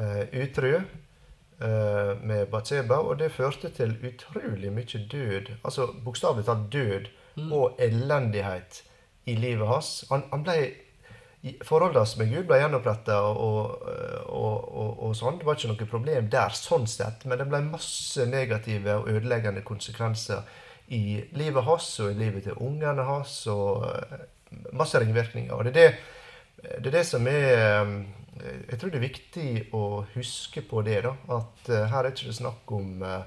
eh, 0.00 0.24
utro 0.44 0.78
med 1.60 2.46
Batseba, 2.48 3.02
og 3.04 3.18
det 3.20 3.32
førte 3.34 3.68
til 3.76 3.90
utrolig 4.08 4.70
mye 4.72 5.00
død, 5.12 5.50
altså 5.60 5.90
bokstavelig 6.04 6.46
talt 6.46 6.70
død 6.72 7.10
og 7.52 7.76
elendighet 7.78 8.82
i 9.28 9.34
livet 9.36 9.68
hans. 9.68 9.90
Han, 10.10 10.24
han 10.32 10.46
ble 10.46 10.56
Forholdet 11.64 11.96
hans 11.96 12.18
med 12.20 12.28
Gud 12.28 12.44
ble 12.50 12.58
gjenoppretta, 12.60 13.14
og, 13.24 13.86
og, 14.28 14.56
og, 14.76 14.90
og 15.06 15.14
sånn. 15.16 15.38
Det 15.40 15.46
var 15.48 15.56
ikke 15.56 15.70
noe 15.70 15.86
problem 15.88 16.26
der, 16.28 16.52
sånn 16.52 16.84
sett, 16.90 17.24
men 17.24 17.40
det 17.40 17.46
ble 17.48 17.62
masse 17.64 18.26
negative 18.28 18.98
og 19.00 19.08
ødeleggende 19.08 19.62
konsekvenser 19.64 20.44
i 20.92 21.22
livet 21.38 21.64
hans 21.64 21.88
og 22.04 22.12
i 22.12 22.18
livet 22.18 22.44
til 22.44 22.60
ungene 22.60 23.06
hans, 23.08 23.38
og 23.48 23.86
eh, 23.88 24.26
masse 24.76 25.00
ringvirkninger. 25.00 25.54
Og 25.56 25.64
det 25.64 25.72
er 25.72 25.78
det, 25.78 26.68
det 26.76 26.90
er 26.90 26.96
det 26.98 27.06
som 27.08 27.30
er 27.32 27.48
eh, 27.56 27.96
Jeg 28.38 28.78
tror 28.78 28.92
det 28.92 29.00
er 29.00 29.08
viktig 29.08 29.48
å 29.76 29.84
huske 30.14 30.62
på 30.62 30.82
det, 30.86 31.00
da. 31.06 31.14
At 31.34 31.70
uh, 31.70 31.84
her 31.90 32.04
er 32.04 32.12
ikke 32.12 32.30
det 32.30 32.38
snakk 32.38 32.74
om 32.76 33.02
uh, 33.02 33.24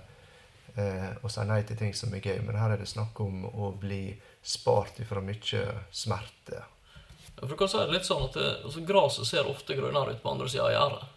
å 1.22 1.32
si 1.32 1.44
nei 1.48 1.60
til 1.68 1.80
ting 1.80 1.92
som 1.98 2.14
er 2.16 2.24
gøy, 2.24 2.40
men 2.48 2.58
her 2.58 2.74
er 2.74 2.82
det 2.82 2.90
snakk 2.90 3.20
om 3.22 3.44
å 3.46 3.74
bli 3.80 4.16
spart 4.44 5.02
ifra 5.04 5.22
mye 5.24 5.66
smerte. 5.94 6.64
Ja, 7.36 7.48
For 7.48 7.58
kan 7.60 7.72
si 7.72 7.82
det 7.82 7.94
litt 7.94 8.08
sånn 8.08 8.26
at 8.30 8.38
det, 8.40 8.50
altså, 8.64 8.84
Gresset 8.88 9.30
ser 9.30 9.50
ofte 9.50 9.78
grønnere 9.78 10.16
ut 10.16 10.24
på 10.24 10.32
andre 10.34 10.50
sida 10.50 10.70
av 10.70 10.76
gjerdet. 10.76 11.10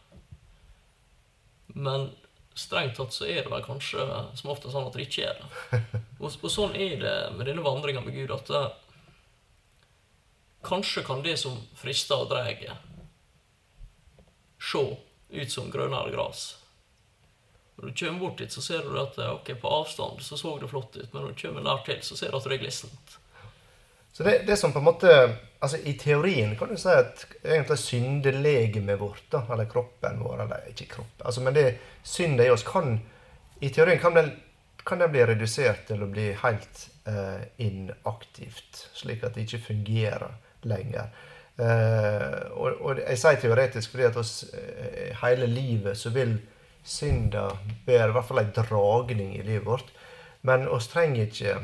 Men 1.77 2.09
strengt 2.57 2.97
tatt 2.97 3.13
så 3.13 3.27
er 3.29 3.45
det 3.45 3.53
vel 3.53 3.65
kanskje 3.65 4.05
som 4.39 4.51
ofte 4.53 4.73
sånn 4.73 4.89
at 4.89 4.97
det 4.97 5.07
ikke 5.07 5.29
er 5.29 5.41
det. 5.41 5.81
Og, 6.23 6.31
og 6.33 6.51
sånn 6.51 6.77
er 6.81 6.97
det 7.03 7.17
med 7.37 7.45
denne 7.45 7.65
vandringa 7.65 8.01
med 8.01 8.17
Gud, 8.17 8.33
at 8.33 8.49
det, 8.49 8.63
kanskje 10.67 11.05
kan 11.07 11.21
det 11.23 11.37
som 11.39 11.59
frister 11.77 12.25
og 12.25 12.31
drar, 12.33 12.49
se 14.77 15.43
ut 15.43 15.53
som 15.53 15.71
grønnere 15.73 16.15
gras. 16.15 16.47
Når 17.77 17.89
du 17.89 17.93
kommer 17.99 18.21
bort 18.21 18.39
dit, 18.39 18.53
så 18.53 18.63
ser 18.65 18.87
du 18.87 18.97
at 19.01 19.19
ok, 19.19 19.53
på 19.61 19.69
avstand 19.83 20.23
så 20.25 20.37
så 20.41 20.59
det 20.61 20.71
flott 20.71 20.97
ut, 20.97 21.13
men 21.13 21.23
når 21.23 21.35
du 21.35 21.41
kommer 21.43 21.65
nær 21.65 21.83
til, 21.85 22.01
så 22.03 22.17
ser 22.17 22.33
du 22.33 22.39
at 22.39 22.49
det 22.49 22.57
er 22.57 22.63
glissent. 22.63 23.19
Så 24.17 24.25
det, 24.25 24.39
det 24.49 24.57
som 24.57 24.73
på 24.73 24.81
en 24.81 24.87
måte 24.87 25.13
altså 25.61 25.77
I 25.85 25.93
teorien 26.01 26.55
kan 26.57 26.71
du 26.73 26.79
si 26.81 26.89
at 26.89 27.27
egentlig 27.43 27.77
syndelegemet 27.83 28.97
vårt, 29.01 29.27
da, 29.33 29.43
eller 29.53 29.69
kroppen 29.69 30.23
vår 30.25 30.41
Eller 30.47 30.71
ikke 30.71 30.87
kroppen, 30.95 31.27
altså, 31.27 31.43
men 31.45 31.57
det 31.57 31.67
syndet 32.03 32.47
i 32.47 32.55
oss 32.55 32.65
kan 32.65 32.97
I 33.61 33.69
teorien 33.69 34.01
kan 34.01 34.17
den, 34.17 34.31
kan 34.89 35.05
den 35.05 35.13
bli 35.13 35.27
redusert 35.29 35.85
til 35.91 36.05
å 36.05 36.09
bli 36.09 36.31
helt 36.41 36.83
eh, 37.05 37.45
inaktivt, 37.61 38.87
slik 38.97 39.25
at 39.25 39.37
det 39.37 39.45
ikke 39.47 39.67
fungerer 39.73 40.37
lenger. 40.65 41.13
Eh, 41.57 42.41
og, 42.53 42.83
og 42.85 43.01
jeg 43.01 43.21
sier 43.21 43.41
teoretisk 43.41 43.95
fordi 43.95 44.09
at 44.11 44.19
oss, 44.21 44.35
eh, 44.53 45.15
hele 45.23 45.49
livet 45.49 45.97
så 45.97 46.13
vil 46.13 46.37
synda 46.87 47.49
bære 47.87 48.11
i 48.11 48.15
hvert 48.15 48.29
fall 48.29 48.43
en 48.43 48.53
dragning 48.57 49.33
i 49.39 49.45
livet 49.47 49.67
vårt. 49.67 49.89
Men 50.47 50.69
oss 50.69 50.91
trenger 50.93 51.27
ikke 51.27 51.59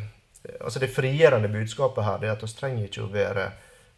altså 0.61 0.81
Det 0.83 0.91
frigjørende 0.91 1.49
budskapet 1.49 2.05
her 2.05 2.17
det 2.19 2.29
er 2.29 2.33
at 2.33 2.43
oss 2.43 2.57
trenger 2.59 2.89
ikke 2.89 3.05
å 3.05 3.13
være 3.13 3.45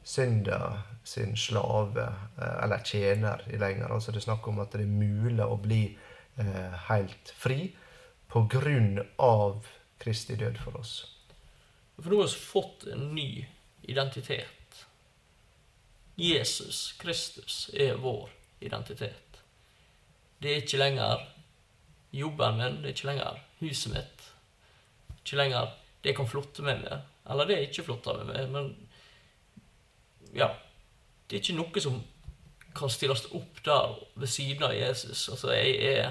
synda 0.04 0.58
sin 1.04 1.36
slave 1.36 2.04
eh, 2.38 2.64
eller 2.64 2.84
tjener 2.84 3.44
i 3.48 3.56
lenger. 3.60 3.92
Altså 3.92 4.12
Det 4.12 4.20
er 4.20 4.28
snakk 4.28 4.48
om 4.48 4.60
at 4.60 4.72
det 4.72 4.84
er 4.84 4.90
mulig 4.90 5.44
å 5.44 5.56
bli 5.60 5.84
eh, 6.36 6.76
helt 6.88 7.32
fri 7.36 7.70
på 8.28 8.44
grunn 8.50 9.00
av 9.22 9.64
Kristi 10.02 10.36
død 10.36 10.58
for 10.60 10.80
oss. 10.80 10.94
For 11.96 12.10
nå 12.10 12.20
har 12.20 12.28
vi 12.28 12.44
fått 12.50 12.86
en 12.92 13.08
ny 13.14 13.28
identitet. 13.88 14.63
Jesus 16.16 16.92
Kristus 16.98 17.70
er 17.74 17.96
vår 17.98 18.30
identitet. 18.60 19.40
Det 20.38 20.50
er 20.50 20.62
ikke 20.62 20.78
lenger 20.78 21.24
jobben 22.14 22.58
min, 22.58 22.76
det 22.82 22.90
er 22.90 22.94
ikke 22.94 23.10
lenger 23.10 23.40
huset 23.60 23.92
mitt. 23.92 24.26
Ikke 25.18 25.40
lenger 25.40 25.72
det 26.04 26.12
jeg 26.12 26.18
kan 26.18 26.28
flotte 26.28 26.62
meg 26.62 26.82
med, 26.84 27.06
eller 27.30 27.48
det 27.48 27.58
jeg 27.58 27.70
ikke 27.70 27.86
flotter 27.88 28.20
meg 28.20 28.34
med. 28.34 28.50
Men 28.52 30.34
ja, 30.36 30.50
det 31.26 31.38
er 31.38 31.42
ikke 31.42 31.56
noe 31.58 31.82
som 31.82 32.02
kan 32.74 32.90
stilles 32.90 33.24
opp 33.34 33.62
der 33.64 33.94
ved 34.14 34.30
siden 34.30 34.66
av 34.66 34.74
Jesus. 34.76 35.28
Altså, 35.28 35.52
jeg 35.54 35.78
er 35.94 36.10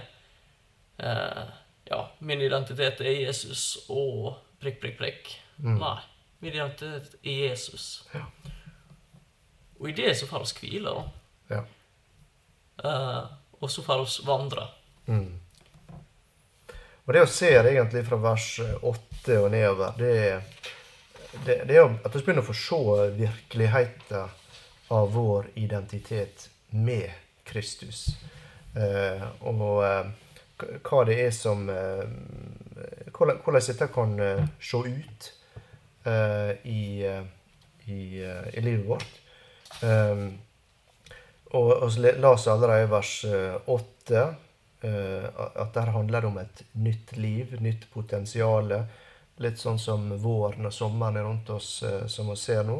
eh, 1.00 1.44
Ja, 1.92 2.06
min 2.20 2.42
identitet 2.42 3.02
er 3.04 3.12
Jesus 3.12 3.78
og 3.92 4.38
prikk, 4.64 4.80
prikk, 4.80 4.98
prikk. 4.98 5.32
Nei. 5.60 5.98
Min 6.40 6.54
identitet 6.56 7.18
er 7.20 7.50
Jesus. 7.50 8.06
Ja. 8.14 8.24
Og 9.84 9.90
i 9.92 9.96
det 9.98 10.14
så 10.16 10.28
får 10.30 10.46
vi 10.48 10.60
hvile. 10.64 10.96
Ja. 11.52 11.64
Uh, 12.80 13.26
og 13.60 13.72
så 13.72 13.84
får 13.84 14.06
vi 14.06 14.28
vandre. 14.28 14.68
Mm. 15.12 15.34
Og 17.04 17.14
det 17.14 17.26
vi 17.26 17.28
ser 17.36 17.68
egentlig 17.68 18.06
fra 18.08 18.16
vers 18.24 18.48
8 18.80 19.40
og 19.42 19.50
nedover, 19.52 19.92
det, 20.00 20.42
det, 21.44 21.58
det 21.68 21.76
er 21.76 21.90
at 21.92 22.16
vi 22.16 22.22
begynner 22.22 22.46
å 22.46 22.48
få 22.48 22.56
se 22.56 23.10
virkeligheten 23.18 24.32
av 24.96 25.12
vår 25.12 25.50
identitet 25.60 26.48
med 26.72 27.12
Kristus. 27.44 28.06
Eh, 28.76 29.26
og 29.44 29.84
eh, 29.84 30.14
hva 30.88 31.04
det 31.06 31.20
er 31.28 31.34
som 31.36 31.68
eh, 31.70 32.08
Hvordan 33.14 33.42
hvordan 33.44 33.66
dette 33.68 33.88
kan 33.94 34.16
eh, 34.24 34.46
se 34.64 34.80
ut 34.80 35.28
eh, 36.10 36.54
i, 36.64 37.04
eh, 37.06 37.28
i, 37.86 38.00
eh, 38.24 38.48
i 38.58 38.64
livet 38.64 38.88
vårt. 38.88 39.20
Um, 39.84 40.38
og 41.54 41.70
vi 41.86 41.92
så 41.94 42.00
le- 42.02 42.18
las 42.18 42.46
jeg 42.48 42.54
allerede 42.56 42.84
i 42.88 42.90
vers 42.90 43.12
eh, 43.30 43.56
åtte 43.70 44.22
eh, 44.82 45.26
at 45.38 45.74
der 45.76 45.92
handler 45.94 46.26
om 46.26 46.38
et 46.42 46.64
nytt 46.72 47.12
liv, 47.18 47.52
nytt 47.62 47.84
potensial. 47.94 48.74
Litt 49.44 49.62
sånn 49.62 49.78
som 49.82 50.08
våren 50.22 50.66
og 50.66 50.74
sommeren 50.74 51.18
er 51.20 51.28
rundt 51.28 51.50
oss, 51.54 51.84
eh, 51.86 52.08
som 52.10 52.32
vi 52.32 52.38
ser 52.42 52.64
nå. 52.66 52.80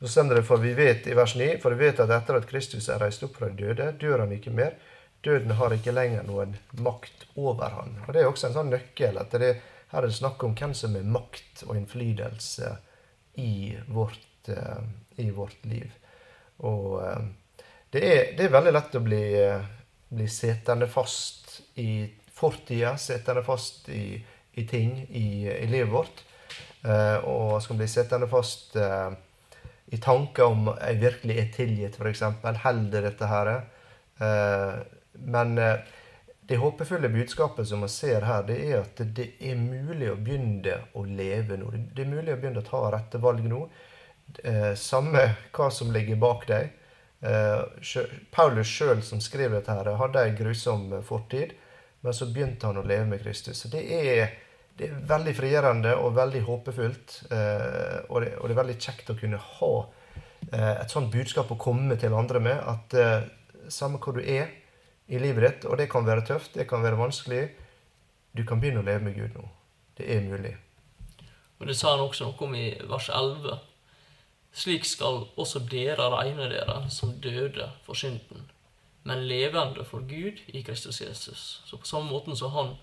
Så 0.00 0.08
sender 0.08 0.38
det, 0.40 0.46
for 0.48 0.62
vi 0.62 0.72
vet 0.78 1.06
i 1.10 1.16
vers 1.18 1.34
9, 1.36 1.58
for 1.60 1.74
vi 1.76 1.84
vet 1.88 2.00
at 2.00 2.10
etter 2.16 2.38
at 2.38 2.48
Kristus 2.48 2.88
er 2.88 3.00
reist 3.02 3.24
opp 3.26 3.36
fra 3.36 3.50
de 3.50 3.60
døde, 3.66 3.90
dør 4.00 4.24
han 4.24 4.32
ikke 4.32 4.54
mer. 4.56 4.78
Døden 5.26 5.50
har 5.58 5.74
ikke 5.74 5.92
lenger 5.92 6.24
noen 6.24 6.56
makt 6.78 7.26
over 7.36 7.74
han. 7.76 7.96
Og 8.06 8.12
Det 8.14 8.22
er 8.22 8.28
også 8.30 8.48
en 8.48 8.56
sånn 8.60 8.70
nøkkel. 8.72 9.18
at 9.20 9.30
det, 9.36 9.56
Her 9.90 10.02
er 10.02 10.06
det 10.06 10.14
snakk 10.16 10.44
om 10.44 10.54
hvem 10.54 10.72
som 10.74 10.96
er 10.96 11.02
makt 11.02 11.64
og 11.66 11.76
innflytelse 11.76 12.76
i 13.36 13.76
vårt, 13.88 14.48
i 15.18 15.30
vårt 15.30 15.64
liv. 15.66 15.90
Og 16.66 16.98
uh, 17.02 17.62
det, 17.92 18.02
er, 18.02 18.24
det, 18.36 18.46
er, 18.46 18.54
veldig 18.54 18.74
lett 18.74 18.98
å 18.98 19.04
bli, 19.04 19.22
uh, 19.42 19.68
bli 20.10 20.26
setende 20.32 20.88
fast 20.90 21.60
i 21.78 22.06
fortida, 22.38 22.96
setende 22.98 23.44
fast 23.46 23.88
i, 23.94 24.18
i 24.58 24.66
ting 24.66 24.98
i, 25.08 25.46
i, 25.50 25.66
livet 25.70 25.92
vårt. 25.92 26.24
og 27.26 27.56
skal 27.62 27.76
bli 27.80 27.88
setende 27.90 28.28
fast 28.30 28.76
i 29.90 29.98
tanker 29.98 30.44
om 30.44 30.68
jeg 30.74 31.00
virkelig 31.00 31.36
er 31.40 31.48
tilgitt, 31.54 31.96
f.eks. 31.98 32.22
Holder 32.62 33.06
dette 33.08 33.28
her? 33.30 33.50
Eh, 34.18 34.74
men 35.24 35.58
eh, 35.58 35.78
det 36.48 36.58
håpefulle 36.60 37.08
budskapet 37.12 37.68
som 37.68 37.80
man 37.84 37.92
ser 37.92 38.26
her, 38.28 38.42
det 38.48 38.58
er 38.66 38.82
at 38.82 39.00
det 39.16 39.30
er 39.40 39.56
mulig 39.60 40.10
å 40.12 40.16
begynne 40.16 40.78
å 40.96 41.04
leve 41.04 41.58
nå. 41.60 41.70
Det 41.94 42.04
er 42.04 42.10
mulig 42.10 42.34
å 42.34 42.40
begynne 42.40 42.64
å 42.64 42.68
ta 42.68 42.82
rette 42.92 43.20
valg 43.22 43.44
nå. 43.48 43.64
Eh, 44.44 44.74
samme 44.76 45.24
hva 45.54 45.70
som 45.74 45.92
ligger 45.94 46.20
bak 46.20 46.48
deg. 46.50 46.74
Paulus 48.30 48.70
sjøl 48.70 49.00
som 49.02 49.18
skrev 49.18 49.50
dette, 49.56 49.74
her, 49.74 49.88
hadde 49.98 50.20
ei 50.22 50.36
grusom 50.38 50.92
fortid, 51.02 51.56
men 52.06 52.14
så 52.14 52.28
begynte 52.30 52.68
han 52.68 52.78
å 52.78 52.84
leve 52.86 53.08
med 53.10 53.24
Kristus. 53.24 53.64
Så 53.64 53.70
det 53.72 53.82
er 53.90 54.36
det 54.78 54.86
er 54.86 54.98
veldig 55.10 55.34
frigjørende 55.34 55.94
og 55.98 56.14
veldig 56.14 56.44
håpefullt. 56.46 57.14
Eh, 57.34 57.96
og, 58.08 58.20
det, 58.22 58.34
og, 58.38 58.44
det, 58.46 58.52
er 58.52 58.60
veldig 58.60 58.76
kjekt 58.78 59.10
å 59.10 59.16
kunne 59.18 59.40
ha 59.42 59.70
eh, 60.52 60.74
et 60.76 60.92
sånt 60.94 61.10
budskap 61.10 61.50
å 61.50 61.58
komme 61.58 61.96
til 61.98 62.14
andre 62.14 62.42
med. 62.42 62.60
At 62.62 62.94
eh, 62.94 63.26
samme 63.74 63.98
hvor 64.02 64.18
du 64.18 64.22
er 64.22 64.52
i 65.08 65.18
livet 65.18 65.44
ditt, 65.44 65.66
og 65.66 65.80
det 65.80 65.88
kan 65.90 66.06
være 66.06 66.26
tøft, 66.28 66.54
det 66.54 66.68
kan 66.70 66.84
være 66.84 67.00
vanskelig, 67.00 67.42
du 68.36 68.44
kan 68.46 68.62
begynne 68.62 68.84
å 68.84 68.86
leve 68.86 69.08
med 69.08 69.18
Gud 69.18 69.34
nå. 69.34 69.48
Det 69.98 70.06
er 70.14 70.22
mulig. 70.22 70.54
Og 71.58 71.66
Det 71.66 71.74
sa 71.74 71.96
han 71.96 72.04
også 72.04 72.28
noe 72.28 72.46
om 72.46 72.54
i 72.54 72.68
vers 72.86 73.08
11. 73.10 73.58
Slik 74.52 74.84
skal 74.84 75.26
også 75.36 75.60
dere 75.70 76.08
regne 76.10 76.48
dere 76.50 76.80
som 76.90 77.12
døde 77.22 77.70
for 77.86 77.94
synden, 77.94 78.50
men 79.04 79.26
levende 79.28 79.84
for 79.84 80.04
Gud 80.08 80.40
i 80.46 80.62
Kristus 80.62 81.00
Jesus. 81.00 81.62
Så 81.66 81.76
på 81.76 81.86
samme 81.86 82.10
måten 82.10 82.36
som 82.36 82.50
han 82.50 82.74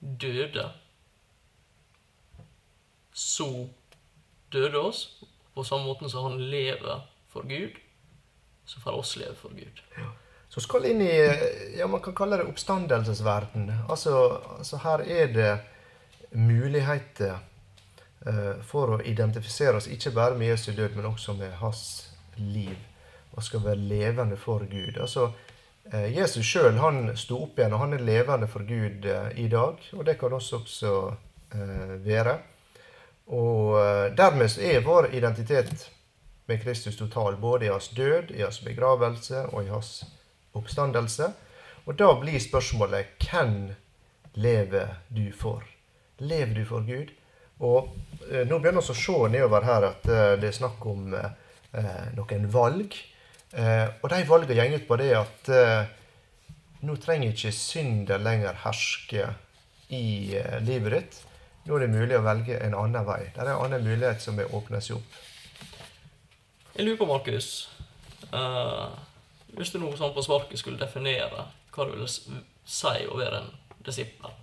døde, 0.00 0.70
så 3.12 3.68
døde 4.52 4.78
oss. 4.78 5.24
På 5.54 5.64
samme 5.64 5.88
måte 5.88 6.10
som 6.12 6.30
han 6.30 6.40
lever 6.50 7.00
for 7.32 7.48
Gud, 7.48 7.78
så 8.66 8.80
får 8.80 8.98
oss 9.00 9.16
leve 9.16 9.34
for 9.34 9.48
Gud. 9.56 9.80
Ja. 9.96 10.10
Så 10.48 10.60
skal 10.60 10.86
inn 10.90 11.00
i 11.02 11.14
ja, 11.78 11.86
man 11.90 12.02
kan 12.04 12.14
kalle 12.16 12.38
det 12.38 12.46
oppstandelsesverden. 12.50 13.70
Altså, 13.88 14.12
altså 14.58 14.80
her 14.84 15.02
er 15.04 15.32
det 15.32 15.52
muligheter 16.36 17.38
for 18.66 18.96
å 18.96 19.02
identifisere 19.06 19.78
oss 19.78 19.86
ikke 19.86 20.10
bare 20.10 20.34
med 20.34 20.48
Jesu 20.48 20.72
død, 20.74 20.96
men 20.96 21.06
også 21.06 21.36
med 21.38 21.52
hans 21.60 21.82
liv. 22.36 22.74
Og 23.36 23.44
skal 23.44 23.62
være 23.62 23.84
levende 23.86 24.36
for 24.40 24.64
Gud. 24.66 24.98
Altså, 24.98 25.28
Eh, 25.92 26.18
Jesus 26.18 26.46
sjøl 26.46 26.78
sto 27.14 27.44
opp 27.44 27.58
igjen, 27.58 27.74
og 27.74 27.84
han 27.84 27.94
er 27.94 28.02
levende 28.02 28.48
for 28.50 28.66
Gud 28.66 29.06
eh, 29.06 29.30
i 29.38 29.46
dag. 29.48 29.78
Og 29.94 30.04
det 30.06 30.16
kan 30.18 30.34
oss 30.34 30.52
også 30.56 30.92
eh, 31.54 31.94
være. 32.02 32.38
Og 33.26 33.74
dermed 34.14 34.52
er 34.62 34.84
vår 34.86 35.08
identitet 35.18 35.88
med 36.46 36.60
Kristus 36.62 36.94
total, 36.96 37.34
både 37.42 37.66
i 37.66 37.72
hans 37.72 37.88
død, 37.88 38.30
i 38.30 38.44
hans 38.44 38.60
begravelse 38.62 39.48
og 39.50 39.64
i 39.64 39.72
hans 39.72 40.04
oppstandelse. 40.54 41.32
Og 41.86 41.98
da 41.98 42.12
blir 42.20 42.38
spørsmålet 42.38 43.18
hvem 43.18 43.72
lever 44.38 44.94
du 45.10 45.32
for? 45.34 45.66
Lever 46.22 46.54
du 46.54 46.62
for 46.70 46.86
Gud? 46.86 47.10
Og 47.64 47.92
nå 48.46 48.58
begynner 48.58 48.82
vi 48.82 48.92
å 48.92 48.96
se 48.96 49.18
nedover 49.32 49.64
her 49.64 49.86
at 49.88 50.02
det 50.04 50.48
er 50.50 50.56
snakk 50.56 50.82
om 50.90 51.06
noen 52.16 52.48
valg. 52.52 52.96
Eh, 53.56 53.86
og 54.02 54.10
de 54.10 54.24
valgene 54.28 54.66
går 54.68 54.82
ut 54.82 54.88
på 54.88 54.96
det 55.00 55.12
at 55.16 55.48
eh, 55.54 55.86
nå 56.84 56.96
trenger 57.00 57.32
ikke 57.32 57.54
synder 57.54 58.20
lenger 58.20 58.58
herske 58.64 59.28
i 59.94 60.34
eh, 60.36 60.58
livet 60.66 60.96
ditt. 60.96 61.20
Nå 61.66 61.76
er 61.76 61.86
det 61.86 61.94
mulig 61.94 62.18
å 62.18 62.24
velge 62.26 62.58
en 62.62 62.76
annen 62.78 63.06
vei. 63.06 63.22
Det 63.34 63.42
er 63.42 63.52
en 63.54 63.62
annen 63.64 63.86
mulighet 63.86 64.22
som 64.22 64.36
vil 64.38 64.50
åpne 64.54 64.82
seg 64.84 64.98
opp. 64.98 65.16
Jeg 66.76 66.84
lurer 66.84 66.98
på, 67.00 67.06
Markus 67.08 67.46
uh, 68.34 68.92
Hvis 69.56 69.70
du 69.72 69.78
nå 69.80 69.88
sånn 69.96 70.12
på 70.12 70.20
sparket 70.26 70.60
skulle 70.60 70.76
definere 70.76 71.46
hva 71.72 71.86
du 71.88 71.94
ville 71.94 72.08
si 72.68 73.06
å 73.08 73.16
være 73.16 73.38
en 73.40 73.48
disippel 73.86 74.34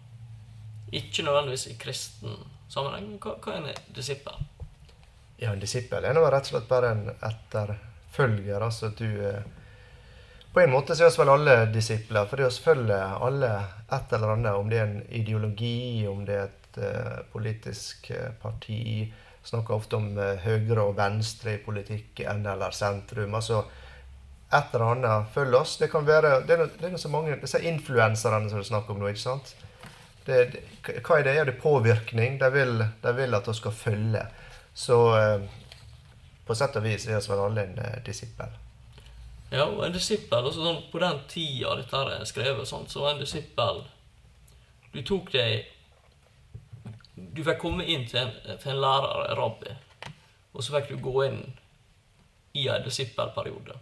Ikke 0.97 1.21
nødvendigvis 1.28 1.67
i 1.69 1.76
kristen 1.78 2.39
sammenheng, 2.74 3.18
hva, 3.22 3.38
hva 3.42 3.56
er 3.56 3.62
en 3.62 3.94
disippel? 3.96 4.40
Ja, 5.38 5.52
En 5.52 5.60
disippel 5.60 6.06
er 6.06 6.16
nå 6.16 6.24
rett 6.24 6.48
og 6.48 6.54
slett 6.54 6.70
bare 6.70 6.94
en 6.94 7.04
etterfølger. 7.12 8.64
Altså 8.64 8.94
du 8.96 9.08
eh, 9.28 9.44
På 10.54 10.62
en 10.62 10.72
måte 10.72 10.96
så 10.96 11.06
er 11.06 11.12
oss 11.12 11.18
vel 11.18 11.34
alle 11.34 11.56
disipler, 11.74 12.28
for 12.30 12.38
det 12.38 12.46
oss 12.46 12.62
følger 12.62 13.18
alle 13.26 13.50
et 13.90 14.14
eller 14.14 14.36
annet. 14.36 14.54
Om 14.54 14.70
det 14.70 14.80
er 14.80 14.86
en 14.86 15.00
ideologi, 15.10 16.06
om 16.08 16.22
det 16.28 16.36
er 16.38 16.52
et 16.52 16.78
uh, 16.78 17.24
politisk 17.34 18.12
uh, 18.14 18.30
parti. 18.42 19.08
Snakker 19.44 19.74
ofte 19.74 19.98
om 19.98 20.12
uh, 20.14 20.36
høyre 20.46 20.86
og 20.86 20.94
venstre 21.00 21.56
i 21.58 21.64
politikken 21.66 22.46
eller 22.46 22.78
sentrum. 22.78 23.34
altså 23.34 23.64
et 24.54 24.76
eller 24.76 24.92
annet 24.92 25.34
følger 25.34 25.60
oss. 25.60 25.78
Det 25.82 25.90
kan 25.90 26.06
være, 26.06 26.36
det 26.46 26.60
er, 26.60 26.70
det 26.80 26.92
er 26.92 26.98
så 27.02 27.10
mange, 27.10 27.40
Disse 27.42 27.62
influenserne 27.66 28.50
som 28.50 28.62
du 28.62 28.68
snakker 28.68 28.94
om 28.94 29.02
nå. 29.02 29.10
ikke 29.10 29.26
sant? 29.26 29.56
Det, 30.26 30.38
det, 30.54 30.64
hva 31.04 31.20
er 31.20 31.28
det? 31.28 31.36
Er 31.36 31.50
det 31.50 31.60
påvirkning? 31.62 32.40
De 32.40 32.50
vil, 32.54 32.80
de 33.04 33.14
vil 33.18 33.36
at 33.36 33.48
vi 33.48 33.56
skal 33.58 33.76
følge. 33.76 34.24
Så 34.74 34.98
på 36.46 36.56
sett 36.56 36.76
og 36.76 36.84
vis 36.84 37.08
er 37.08 37.24
vel 37.24 37.42
alle 37.46 37.64
en 37.64 37.80
uh, 37.80 38.00
disippel. 38.06 38.52
Ja, 39.54 39.68
og 39.68 39.84
en 39.86 39.96
disippel 39.96 40.42
altså 40.42 40.64
sånn, 40.66 40.82
På 40.92 41.00
den 41.04 41.20
tida 41.30 41.76
dette 41.78 42.00
er 42.10 42.26
skrevet, 42.28 42.68
sånn, 42.68 42.88
så 42.90 43.04
var 43.04 43.14
en 43.14 43.22
disippel 43.22 43.84
Du 44.96 45.04
tok 45.06 45.30
deg 45.36 45.68
Du 47.38 47.44
fikk 47.46 47.62
komme 47.62 47.86
inn 47.86 48.08
til 48.10 48.24
en, 48.24 48.34
til 48.50 48.74
en 48.74 48.82
lærer, 48.82 49.28
en 49.30 49.38
rabbi, 49.38 49.76
og 50.54 50.66
så 50.66 50.74
fikk 50.76 50.90
du 50.90 51.04
gå 51.06 51.14
inn 51.28 51.44
i 52.58 52.68
en 52.70 52.84
disippelperiode. 52.86 53.78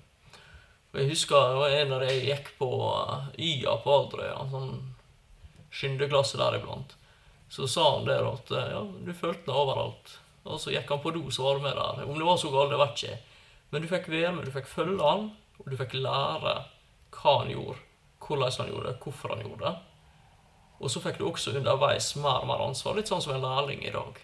Og 0.92 1.00
Jeg 1.00 1.10
husker 1.10 1.50
det 1.50 1.58
var 1.60 1.74
en 1.76 1.96
av 1.96 2.04
de 2.04 2.14
gikk 2.20 2.52
på 2.60 2.70
uh, 2.92 3.32
YA 3.40 3.74
på 3.84 3.96
Aldrøya, 3.96 4.38
sånn 4.52 4.76
skyndeklasse 5.72 6.40
der 6.40 6.60
iblant. 6.60 6.96
Så 7.52 7.68
sa 7.68 7.98
han 7.98 8.08
der 8.08 8.28
at 8.28 8.52
uh, 8.52 8.64
ja, 8.72 8.82
du 9.06 9.12
følte 9.14 9.48
det 9.50 9.56
overalt. 9.56 10.18
Og 10.44 10.60
så 10.60 10.74
gikk 10.74 10.90
han 10.90 11.02
på 11.04 11.14
do, 11.14 11.28
så 11.32 11.46
var 11.46 11.60
du 11.60 11.66
med 11.66 11.78
der. 11.78 12.04
Om 12.08 12.18
det 12.18 12.28
var 12.28 12.40
så 12.42 12.52
galt, 12.52 12.72
det 12.72 12.80
vet 12.82 13.04
ikke 13.04 13.18
Men 13.72 13.84
du 13.84 13.88
fikk 13.88 14.10
være 14.10 14.32
med, 14.36 14.46
du 14.46 14.52
fikk 14.52 14.68
følge 14.68 15.06
han, 15.06 15.30
og 15.60 15.70
du 15.70 15.78
fikk 15.80 15.94
lære 15.96 16.56
hva 17.12 17.36
han 17.38 17.52
gjorde, 17.52 17.78
hvordan 18.20 18.58
han 18.58 18.72
gjorde 18.72 18.88
det, 18.90 18.98
hvorfor 19.04 19.36
han 19.36 19.44
gjorde 19.46 19.64
det. 19.68 19.76
Og 20.82 20.92
så 20.92 21.02
fikk 21.04 21.20
du 21.20 21.28
også 21.28 21.54
underveis 21.56 22.10
mer 22.18 22.42
og 22.42 22.50
mer 22.50 22.64
ansvar, 22.66 22.98
litt 22.98 23.12
sånn 23.12 23.22
som 23.24 23.36
en 23.36 23.46
lærling 23.46 23.84
i 23.86 23.94
dag. 23.94 24.20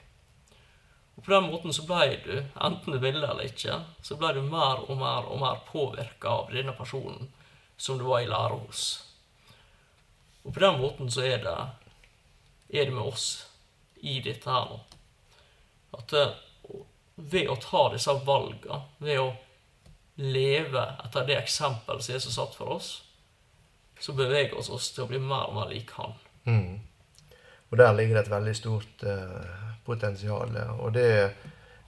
Og 1.18 1.24
På 1.24 1.32
den 1.32 1.50
måten 1.50 1.74
så 1.74 1.86
ble 1.88 2.18
du, 2.26 2.36
enten 2.62 2.94
du 2.94 3.00
ville 3.02 3.24
eller 3.24 3.48
ikke, 3.48 3.80
så 4.06 4.18
ble 4.18 4.34
du 4.36 4.42
mer 4.46 4.84
og 4.86 4.98
mer 5.00 5.26
og 5.26 5.40
mer 5.42 5.62
påvirka 5.70 6.34
av 6.44 6.52
denne 6.54 6.76
personen 6.78 7.30
som 7.78 7.98
du 7.98 8.06
var 8.10 8.26
i 8.26 8.30
lære 8.30 8.58
hos. 8.66 9.07
Og 10.48 10.54
på 10.54 10.64
den 10.64 10.80
måten 10.80 11.12
så 11.12 11.26
er 11.28 11.42
det, 11.44 11.56
er 12.72 12.88
det 12.88 12.96
med 12.96 13.04
oss 13.04 13.28
i 14.00 14.22
dette 14.24 14.48
her 14.48 14.70
nå. 14.72 14.80
At 15.98 16.14
eh, 16.16 16.38
ved 17.16 17.52
å 17.52 17.58
ta 17.60 17.88
disse 17.92 18.16
valgene, 18.24 18.80
ved 19.04 19.20
å 19.20 19.28
leve 20.24 20.84
etter 21.04 21.28
det 21.28 21.42
eksempelet 21.42 22.06
som 22.06 22.16
Jesus 22.16 22.38
satt 22.40 22.56
for 22.56 22.78
oss, 22.78 22.92
så 24.00 24.14
beveger 24.16 24.56
vi 24.56 24.62
oss 24.62 24.92
til 24.94 25.04
å 25.04 25.10
bli 25.12 25.20
mer 25.20 25.50
og 25.50 25.58
mer 25.58 25.74
lik 25.74 25.92
Han. 25.98 26.16
Mm. 26.48 26.80
Og 27.68 27.78
der 27.82 27.94
ligger 27.98 28.16
det 28.16 28.26
et 28.26 28.32
veldig 28.32 28.56
stort 28.56 29.04
eh, 29.04 29.54
potensial. 29.86 30.56
Og 30.80 30.94
det 30.96 31.10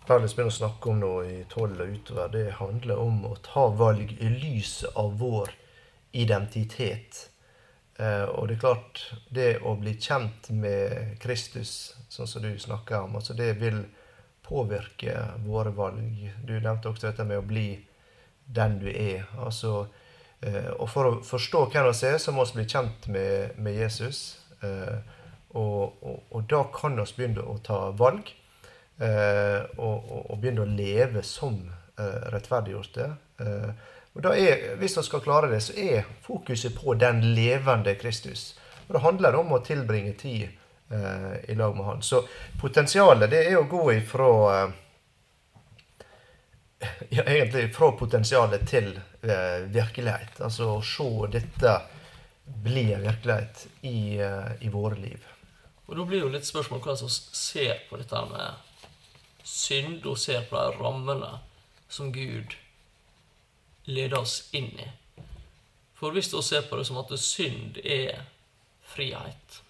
Paulus 0.10 0.34
begynner 0.34 0.52
å 0.52 0.58
snakke 0.58 0.92
om 0.92 1.00
nå 1.00 1.14
i 1.30 1.40
12 1.48 1.82
og 1.86 1.96
utover, 1.96 2.32
det 2.34 2.58
handler 2.60 3.00
om 3.00 3.24
å 3.30 3.36
ta 3.46 3.68
valg 3.72 4.16
i 4.18 4.32
lyset 4.42 4.98
av 4.98 5.16
vår 5.22 5.54
identitet. 6.18 7.30
Uh, 8.00 8.26
og 8.32 8.48
det 8.48 8.56
er 8.56 8.62
klart, 8.64 9.02
det 9.36 9.50
å 9.68 9.74
bli 9.80 9.98
kjent 10.00 10.48
med 10.56 11.18
Kristus, 11.20 11.98
sånn 12.08 12.30
som 12.32 12.46
du 12.46 12.54
snakker 12.60 13.04
om, 13.04 13.18
altså 13.20 13.36
det 13.36 13.54
vil 13.60 13.82
påvirke 14.50 15.16
våre 15.46 15.74
valg. 15.76 16.32
Du 16.48 16.56
nevnte 16.58 16.90
også 16.90 17.10
dette 17.10 17.26
med 17.28 17.42
å 17.42 17.46
bli 17.46 17.68
den 18.50 18.80
du 18.82 18.90
er. 18.90 19.28
Altså, 19.38 19.86
eh, 20.42 20.72
og 20.78 20.90
for 20.90 21.10
å 21.10 21.16
forstå 21.26 21.66
hvem 21.70 21.90
vi 21.92 22.10
er, 22.10 22.18
så 22.22 22.34
må 22.34 22.46
vi 22.50 22.62
bli 22.62 22.68
kjent 22.70 23.08
med, 23.14 23.58
med 23.62 23.78
Jesus. 23.78 24.40
Eh, 24.66 24.98
og, 25.58 26.02
og, 26.02 26.24
og, 26.30 26.44
da 26.50 26.64
kan 26.74 26.98
vi 26.98 27.08
begynne 27.18 27.46
å 27.46 27.58
ta 27.66 27.90
valg. 27.98 28.34
eh, 29.00 29.62
og, 29.78 30.10
og, 30.26 30.36
begynne 30.42 30.66
å 30.66 30.74
leve 30.74 31.24
som 31.24 31.62
eh, 31.98 32.26
rettferdiggjorte. 32.34 33.06
Eh, 33.40 33.70
og 34.14 34.26
er, 34.26 34.76
Hvis 34.76 34.98
vi 34.98 35.04
skal 35.04 35.22
klare 35.22 35.52
det, 35.52 35.62
så 35.62 35.74
er 35.78 36.08
fokuset 36.22 36.76
på 36.76 36.94
den 36.94 37.22
levende 37.36 37.96
Kristus. 37.96 38.56
Og 38.88 38.94
Det 38.94 39.02
handler 39.02 39.36
om 39.36 39.52
å 39.54 39.62
tilbringe 39.64 40.14
tid 40.14 40.50
eh, 40.90 41.52
i 41.52 41.56
lag 41.56 41.76
med 41.78 41.86
Han. 41.86 42.02
Så 42.02 42.24
potensialet 42.62 43.30
det 43.30 43.44
er 43.52 43.58
å 43.60 43.68
gå 43.70 43.92
ifra 43.94 44.32
eh, 44.56 44.72
ja, 47.10 47.24
egentlig 47.24 47.70
fra 47.76 47.92
potensialet 47.92 48.68
til 48.68 48.96
eh, 49.22 49.66
virkelighet. 49.70 50.42
Altså 50.42 50.76
å 50.78 50.82
se 50.82 51.10
dette 51.32 51.76
bli 52.64 52.94
en 52.94 53.06
virkelighet 53.06 53.68
i, 53.82 54.18
eh, 54.18 54.52
i 54.66 54.70
våre 54.70 54.96
liv. 54.96 55.26
Og 55.86 55.98
da 55.98 56.06
blir 56.06 56.26
jo 56.26 56.32
litt 56.34 56.48
spørsmål 56.48 56.82
hva 56.86 56.96
som 56.98 57.10
ser 57.10 57.86
på 57.90 57.98
dette 57.98 58.24
med 58.30 58.66
synd, 59.44 60.06
og 60.06 60.18
ser 60.22 60.44
på 60.50 60.58
de 60.58 60.78
rammene 60.78 61.32
som 61.90 62.12
Gud 62.14 62.54
leder 63.90 64.22
oss 64.22 64.50
inn 64.54 64.72
i. 64.80 64.88
For 66.00 66.16
hvis 66.16 66.32
vi 66.34 66.42
ser 66.46 66.68
på 66.70 66.78
det 66.80 66.86
som 66.88 67.00
at 67.02 67.12
synd 67.20 67.80
er 67.84 68.22
frihet, 68.94 69.62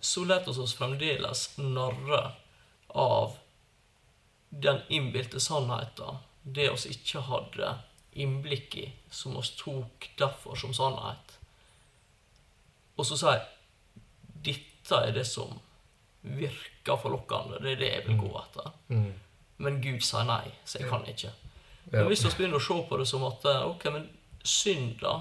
så 0.00 0.24
lar 0.24 0.42
vi 0.46 0.54
oss 0.62 0.74
fremdeles 0.78 1.44
narre 1.58 2.22
av 2.88 3.36
den 4.50 4.80
innbilte 4.88 5.40
sannheten, 5.40 6.22
det 6.42 6.70
oss 6.70 6.86
ikke 6.90 7.22
hadde 7.28 7.74
innblikk 8.12 8.74
i, 8.76 8.86
som 9.10 9.36
oss 9.36 9.52
tok 9.56 10.10
derfor 10.18 10.58
som 10.58 10.74
sannhet. 10.76 11.36
Og 12.96 13.06
så 13.08 13.18
sier 13.20 13.44
dette 14.44 14.98
er 14.98 15.14
det 15.16 15.24
som 15.28 15.54
virker 16.22 16.98
forlokkende, 17.00 17.62
det 17.62 17.76
er 17.76 17.80
det 17.80 17.92
jeg 17.92 18.08
vil 18.08 18.20
gå 18.24 18.32
etter. 18.42 18.74
Mm. 18.92 19.12
Men 19.62 19.80
Gud 19.84 20.02
sier 20.04 20.26
nei, 20.28 20.44
så 20.64 20.82
jeg 20.82 20.90
kan 20.90 21.06
ikke. 21.08 21.32
Men 21.92 22.08
hvis 22.08 22.24
vi 22.24 22.32
begynner 22.38 22.56
å 22.56 22.64
se 22.64 22.78
på 22.88 22.98
det 22.98 23.06
som 23.08 23.24
at 23.28 23.44
eh, 23.48 23.64
ok, 23.68 23.84
men 23.92 24.06
synda, 24.48 25.12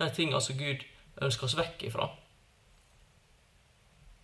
de 0.00 0.08
tingene 0.16 0.40
som 0.40 0.56
Gud 0.56 0.86
ønsker 1.20 1.46
oss 1.46 1.56
vekk 1.58 1.84
ifra, 1.90 2.06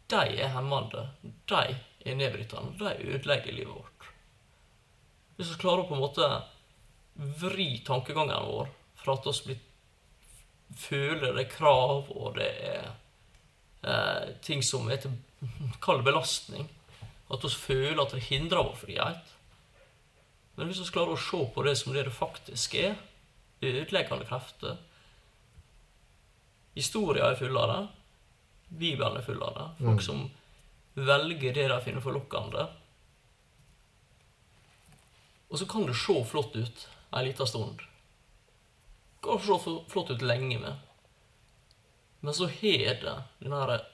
de 0.09 0.22
er 0.40 0.55
hemmende. 0.55 1.03
De 1.51 1.62
er 2.07 2.16
nedbrytende. 2.16 2.79
De 2.81 3.12
ødelegger 3.12 3.53
livet 3.53 3.75
vårt. 3.75 4.09
Hvis 5.37 5.53
vi 5.53 5.61
klarer 5.61 5.85
å 5.85 5.90
på 5.90 5.96
en 5.99 6.05
måte 6.07 6.31
vri 7.42 7.68
tankegangen 7.85 8.49
vår 8.49 8.70
fra 8.96 9.18
at 9.18 9.29
vi 9.44 9.59
føler 10.77 11.37
det 11.37 11.44
er 11.44 11.53
krav, 11.53 12.09
og 12.16 12.38
det 12.40 12.49
er 12.64 12.88
eh, 13.85 14.35
ting 14.46 14.64
som 14.64 14.88
er 14.88 15.05
til 15.05 15.18
kall 15.85 16.01
belastning, 16.07 16.70
at 17.29 17.44
vi 17.44 17.53
føler 17.53 18.01
at 18.07 18.16
det 18.16 18.25
hindrer 18.31 18.64
vår 18.64 18.81
frihet 18.87 19.36
Men 20.57 20.71
hvis 20.71 20.81
vi 20.81 20.92
klarer 20.92 21.14
å 21.14 21.21
se 21.21 21.42
på 21.53 21.64
det 21.66 21.77
som 21.77 21.92
det 21.92 22.07
det 22.09 22.14
faktisk 22.16 22.75
er, 22.81 22.97
ødeleggende 23.64 24.29
krefter 24.29 24.77
Historia 26.77 27.31
er 27.31 27.38
full 27.40 27.57
av 27.57 27.71
det. 27.71 27.83
Bibelen 28.69 29.14
er 29.16 29.25
full 29.25 29.40
av 29.40 29.55
det. 29.57 29.66
Folk 29.79 30.03
som 30.05 30.27
velger 30.92 31.55
det 31.57 31.69
de 31.71 31.79
finner 31.81 32.05
forlokkende. 32.05 32.66
Og 35.49 35.57
så 35.57 35.69
kan 35.71 35.87
det 35.88 35.97
se 35.97 36.16
flott 36.29 36.53
ut 36.57 36.85
ei 37.16 37.23
lita 37.25 37.47
stund. 37.49 37.81
Det 37.81 39.25
kan 39.25 39.40
se 39.40 39.57
flott 39.88 40.12
ut 40.12 40.27
lenge 40.27 40.59
med. 40.61 40.85
Men 42.21 42.37
så 42.37 42.51
har 42.61 43.01
det 43.01 43.16
den 43.40 43.57
her 43.57 43.87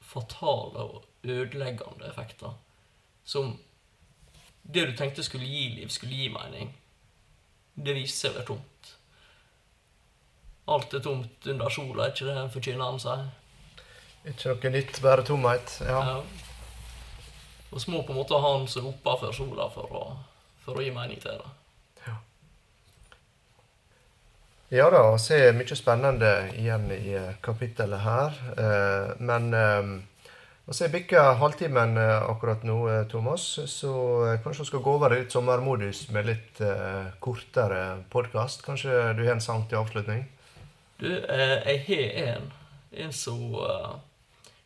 fatale 0.00 0.88
og 0.88 1.04
ødeleggende 1.22 2.08
effekten 2.08 2.56
som 3.28 3.56
det 4.72 4.86
du 4.86 4.92
tenkte 4.98 5.24
skulle 5.24 5.46
gi 5.46 5.68
liv, 5.76 5.88
skulle 5.94 6.16
gi 6.18 6.28
mening. 6.32 6.72
Det 7.74 7.94
viser 7.96 8.16
seg 8.16 8.32
å 8.32 8.38
være 8.38 8.48
tomt. 8.50 8.92
Alt 10.74 10.94
er 10.98 11.02
tomt 11.04 11.46
under 11.52 11.70
sola, 11.70 12.06
er 12.06 12.14
ikke 12.14 12.26
det 12.26 12.46
forkynneren 12.54 13.02
seg? 13.02 13.26
Ikke 14.26 14.54
noe 14.56 14.72
nytt, 14.74 15.02
bare 15.04 15.26
tomhet. 15.26 15.76
Ja. 15.86 16.00
Ja. 16.08 16.16
Og 17.70 17.82
så 17.82 17.92
må 17.92 18.02
på 18.02 18.14
en 18.14 18.18
måte 18.22 18.38
ha 18.40 18.56
han 18.56 18.66
som 18.70 18.88
roper 18.88 19.20
før 19.20 19.36
sola 19.36 19.68
for 19.70 19.94
å, 19.94 20.02
for 20.64 20.78
å 20.80 20.82
gi 20.82 20.90
mening 20.94 21.20
til 21.22 21.38
det. 21.38 21.52
Ja 24.74 24.88
da, 24.90 25.12
vi 25.12 25.18
ser 25.22 25.52
mye 25.54 25.76
spennende 25.78 26.30
igjen 26.58 26.88
i 26.90 27.12
eh, 27.14 27.36
kapittelet 27.40 28.02
her. 28.02 28.38
Eh, 28.58 29.12
Men 29.22 29.52
eh, 30.66 30.72
så 30.72 30.84
har 30.84 30.94
bikka 30.94 31.26
halvtimen 31.40 31.96
eh, 31.96 32.30
akkurat 32.30 32.62
nå, 32.66 32.78
eh, 32.90 33.02
Thomas. 33.08 33.48
Så 33.70 33.92
eh, 34.26 34.40
kanskje 34.44 34.64
vi 34.64 34.70
skal 34.72 34.86
gå 34.86 34.94
over 34.98 35.14
i 35.14 35.20
litt 35.22 35.32
sommermodus 35.32 36.08
med 36.14 36.26
litt 36.26 36.60
uh, 36.60 37.12
kortere 37.20 38.02
podkast. 38.10 38.66
Kanskje 38.66 39.12
du 39.14 39.26
har 39.26 39.36
en 39.36 39.44
sang 39.44 39.68
til 39.70 39.78
avslutning? 39.80 40.26
Du, 41.00 41.24
eh, 41.24 41.68
jeg 41.68 41.82
har 41.86 42.34
en. 42.34 42.52
En 42.96 43.12
som 43.12 43.40
eh, 43.60 43.96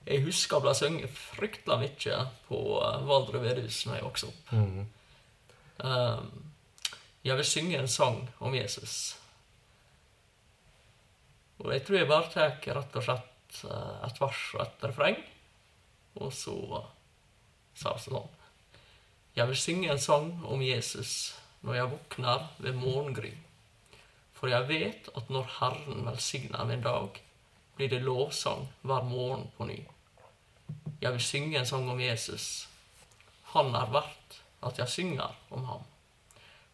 jeg 0.06 0.24
husker 0.24 0.62
ble 0.62 0.74
sunget 0.78 1.10
fryktelig 1.10 1.78
mye 1.80 2.20
på 2.46 2.60
eh, 2.78 3.00
Valdre 3.08 3.40
Vedhus 3.42 3.82
da 3.86 3.96
jeg 3.98 4.06
vokste 4.06 4.30
opp. 4.30 4.52
Mm. 4.54 4.86
Um, 5.80 6.28
jeg 7.24 7.36
vil 7.38 7.48
synge 7.48 7.80
en 7.80 7.90
sang 7.90 8.20
om 8.38 8.54
Jesus. 8.54 9.16
Og 11.60 11.72
jeg 11.74 11.82
tror 11.84 11.98
jeg 11.98 12.08
bare 12.08 12.32
tar 12.32 12.78
rett 12.78 12.96
og 12.96 13.04
slett 13.04 13.60
et 14.06 14.20
vers 14.22 14.42
og 14.54 14.62
et 14.62 14.84
refreng, 14.86 15.18
og 16.20 16.32
så 16.36 16.56
sa 17.74 17.94
hun 17.96 18.04
sånn. 18.04 18.28
Jeg 19.36 19.48
vil 19.48 19.60
synge 19.62 19.92
en 19.92 20.02
sang 20.02 20.32
om 20.44 20.62
Jesus 20.62 21.34
når 21.64 21.76
jeg 21.76 21.90
våkner 21.92 22.46
ved 22.58 22.78
morgengry. 22.80 23.32
For 24.36 24.48
jeg 24.48 24.68
vet 24.68 25.10
at 25.16 25.30
når 25.30 25.48
Herren 25.58 26.06
velsigner 26.08 26.64
min 26.68 26.84
dag, 26.84 27.20
blir 27.76 27.90
det 27.92 28.02
lovsang 28.04 28.66
hver 28.82 29.04
morgen 29.08 29.46
på 29.56 29.68
ny. 29.68 29.78
Jeg 31.00 31.12
vil 31.12 31.24
synge 31.24 31.58
en 31.58 31.68
sang 31.68 31.88
om 31.90 32.00
Jesus. 32.00 32.68
Han 33.52 33.74
er 33.74 33.92
verdt 33.92 34.40
at 34.62 34.78
jeg 34.78 34.88
synger 34.88 35.36
om 35.50 35.64
ham. 35.64 35.86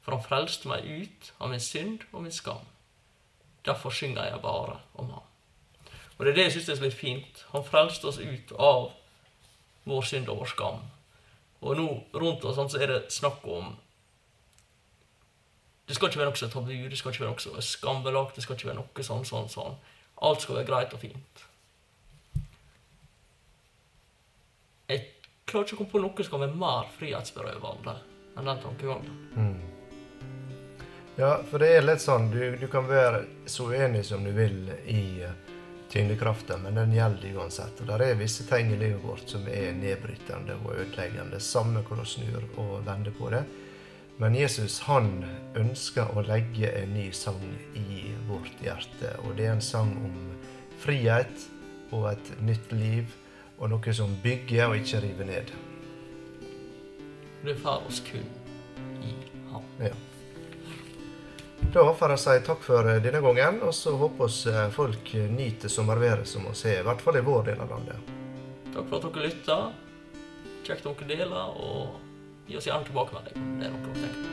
For 0.03 0.15
han 0.15 0.25
frelste 0.25 0.71
meg 0.71 0.87
ut 0.87 1.33
av 1.41 1.51
min 1.51 1.63
synd 1.63 2.07
og 2.13 2.23
min 2.23 2.35
skam. 2.35 2.63
Derfor 3.67 3.91
synger 3.91 4.29
jeg 4.31 4.43
bare 4.43 4.79
om 4.95 5.11
ham. 5.11 5.27
Og 6.19 6.25
det 6.25 6.33
er 6.33 6.37
det 6.37 6.45
jeg 6.45 6.53
syns 6.57 6.69
er 6.69 6.79
så 6.81 6.91
fint. 6.95 7.43
Han 7.53 7.67
frelste 7.67 8.07
oss 8.09 8.19
ut 8.19 8.53
av 8.59 8.93
vår 9.87 10.07
synd 10.11 10.31
og 10.33 10.43
vår 10.43 10.53
skam. 10.53 10.85
Og 11.63 11.79
nå 11.79 11.89
rundt 12.15 12.45
oss 12.45 12.59
så 12.59 12.81
er 12.83 12.93
det 12.93 13.03
snakk 13.15 13.45
om 13.49 13.75
Det 15.87 15.95
skal 15.95 16.11
ikke 16.11 16.19
være 16.19 16.33
noe 16.33 16.39
som 16.39 16.49
er 16.49 16.53
tabu, 16.53 16.73
det 16.91 16.99
skal 16.99 17.13
ikke 17.13 17.23
være 17.23 17.31
noe 17.31 17.43
som 17.45 17.59
er 17.61 17.63
skambelagt, 17.63 18.35
det 18.35 18.43
skal 18.43 18.57
ikke 18.57 18.73
være 18.73 18.81
noe 18.81 19.05
sånn, 19.07 19.23
sånn, 19.29 19.47
sånn. 19.53 19.77
Alt 20.27 20.43
skal 20.43 20.59
være 20.59 20.67
greit 20.67 20.97
og 20.97 21.03
fint. 21.05 21.45
Jeg 24.91 25.05
klarer 25.47 25.69
ikke 25.69 25.77
å 25.77 25.81
komme 25.85 25.93
på 25.93 26.03
noe 26.03 26.27
som 26.27 26.35
kan 26.35 26.43
være 26.43 26.59
mer 26.59 26.91
frihetsberøvende 26.99 27.95
enn 28.37 28.51
den 28.51 28.63
tankegangen. 28.65 29.15
Ja, 31.17 31.37
for 31.49 31.63
det 31.63 31.71
er 31.73 31.87
litt 31.87 32.03
sånn 32.03 32.27
Du, 32.35 32.41
du 32.61 32.67
kan 32.69 32.85
være 32.91 33.23
så 33.49 33.71
uenig 33.71 34.03
som 34.05 34.27
du 34.27 34.35
vil 34.37 34.67
i 34.85 35.23
eh, 35.25 35.46
tyngdekraften, 35.93 36.63
men 36.63 36.75
den 36.75 36.95
gjelder 36.95 37.39
uansett. 37.39 37.81
Og 37.81 37.89
det 37.91 38.09
er 38.11 38.19
visse 38.19 38.47
ting 38.49 38.73
i 38.73 38.79
livet 38.81 39.05
vårt 39.05 39.29
som 39.31 39.47
er 39.51 39.77
nedbrytende 39.77 40.59
og 40.65 40.75
ødeleggende, 40.75 41.41
samme 41.41 41.85
hvor 41.87 42.01
du 42.01 42.09
snur 42.09 42.43
og 42.57 42.81
vender 42.87 43.15
på 43.19 43.31
det. 43.35 43.45
Men 44.19 44.35
Jesus 44.35 44.79
han 44.87 45.11
ønsker 45.61 46.15
å 46.17 46.25
legge 46.25 46.71
en 46.73 46.95
ny 46.97 47.11
sang 47.13 47.43
i 47.77 48.07
vårt 48.29 48.65
hjerte. 48.65 49.13
Og 49.27 49.37
det 49.37 49.51
er 49.51 49.57
en 49.59 49.65
sang 49.65 49.93
om 50.09 50.17
frihet 50.81 51.47
og 51.93 52.09
et 52.15 52.33
nytt 52.45 52.73
liv, 52.73 53.13
og 53.59 53.71
noe 53.73 53.93
som 53.97 54.13
bygger 54.25 54.71
og 54.71 54.81
ikke 54.81 55.03
river 55.05 55.29
ned. 55.29 55.53
Det 57.45 57.55
far 57.61 57.85
oss 57.87 58.01
kun 58.05 58.25
i 59.05 59.15
ham. 59.53 59.65
Ja. 59.81 59.93
Da 61.73 61.95
får 61.95 62.11
jeg 62.15 62.21
si 62.23 62.37
takk 62.47 62.63
for 62.65 62.89
eh, 62.89 63.03
denne 63.05 63.21
gangen, 63.25 63.63
og 63.65 63.75
så 63.75 63.91
håper 63.97 64.25
vi 64.31 64.51
eh, 64.53 64.69
folk 64.75 65.05
nyter 65.33 65.69
sommerværet 65.73 66.29
som 66.29 66.43
vi 66.47 66.53
har, 66.69 66.81
i 66.81 66.87
hvert 66.87 67.03
fall 67.05 67.17
i 67.21 67.25
vår 67.25 67.43
del 67.51 67.59
av 67.65 67.69
landet. 67.75 67.99
Takk 68.73 68.87
for 68.91 68.97
at 68.99 69.05
dere 69.09 69.27
lytta. 69.29 69.57
Kjekt 70.67 70.87
om 70.87 70.95
dere 71.01 71.19
deler, 71.25 71.47
og 71.57 71.83
gi 72.49 72.55
oss 72.61 72.69
gjerne 72.69 72.87
tilbakemelding 72.89 73.37
om 73.43 73.47
det 73.61 73.65
er 73.69 73.73
noe 73.75 73.85
dere 73.87 73.99
tenker 74.05 74.23
på. 74.25 74.31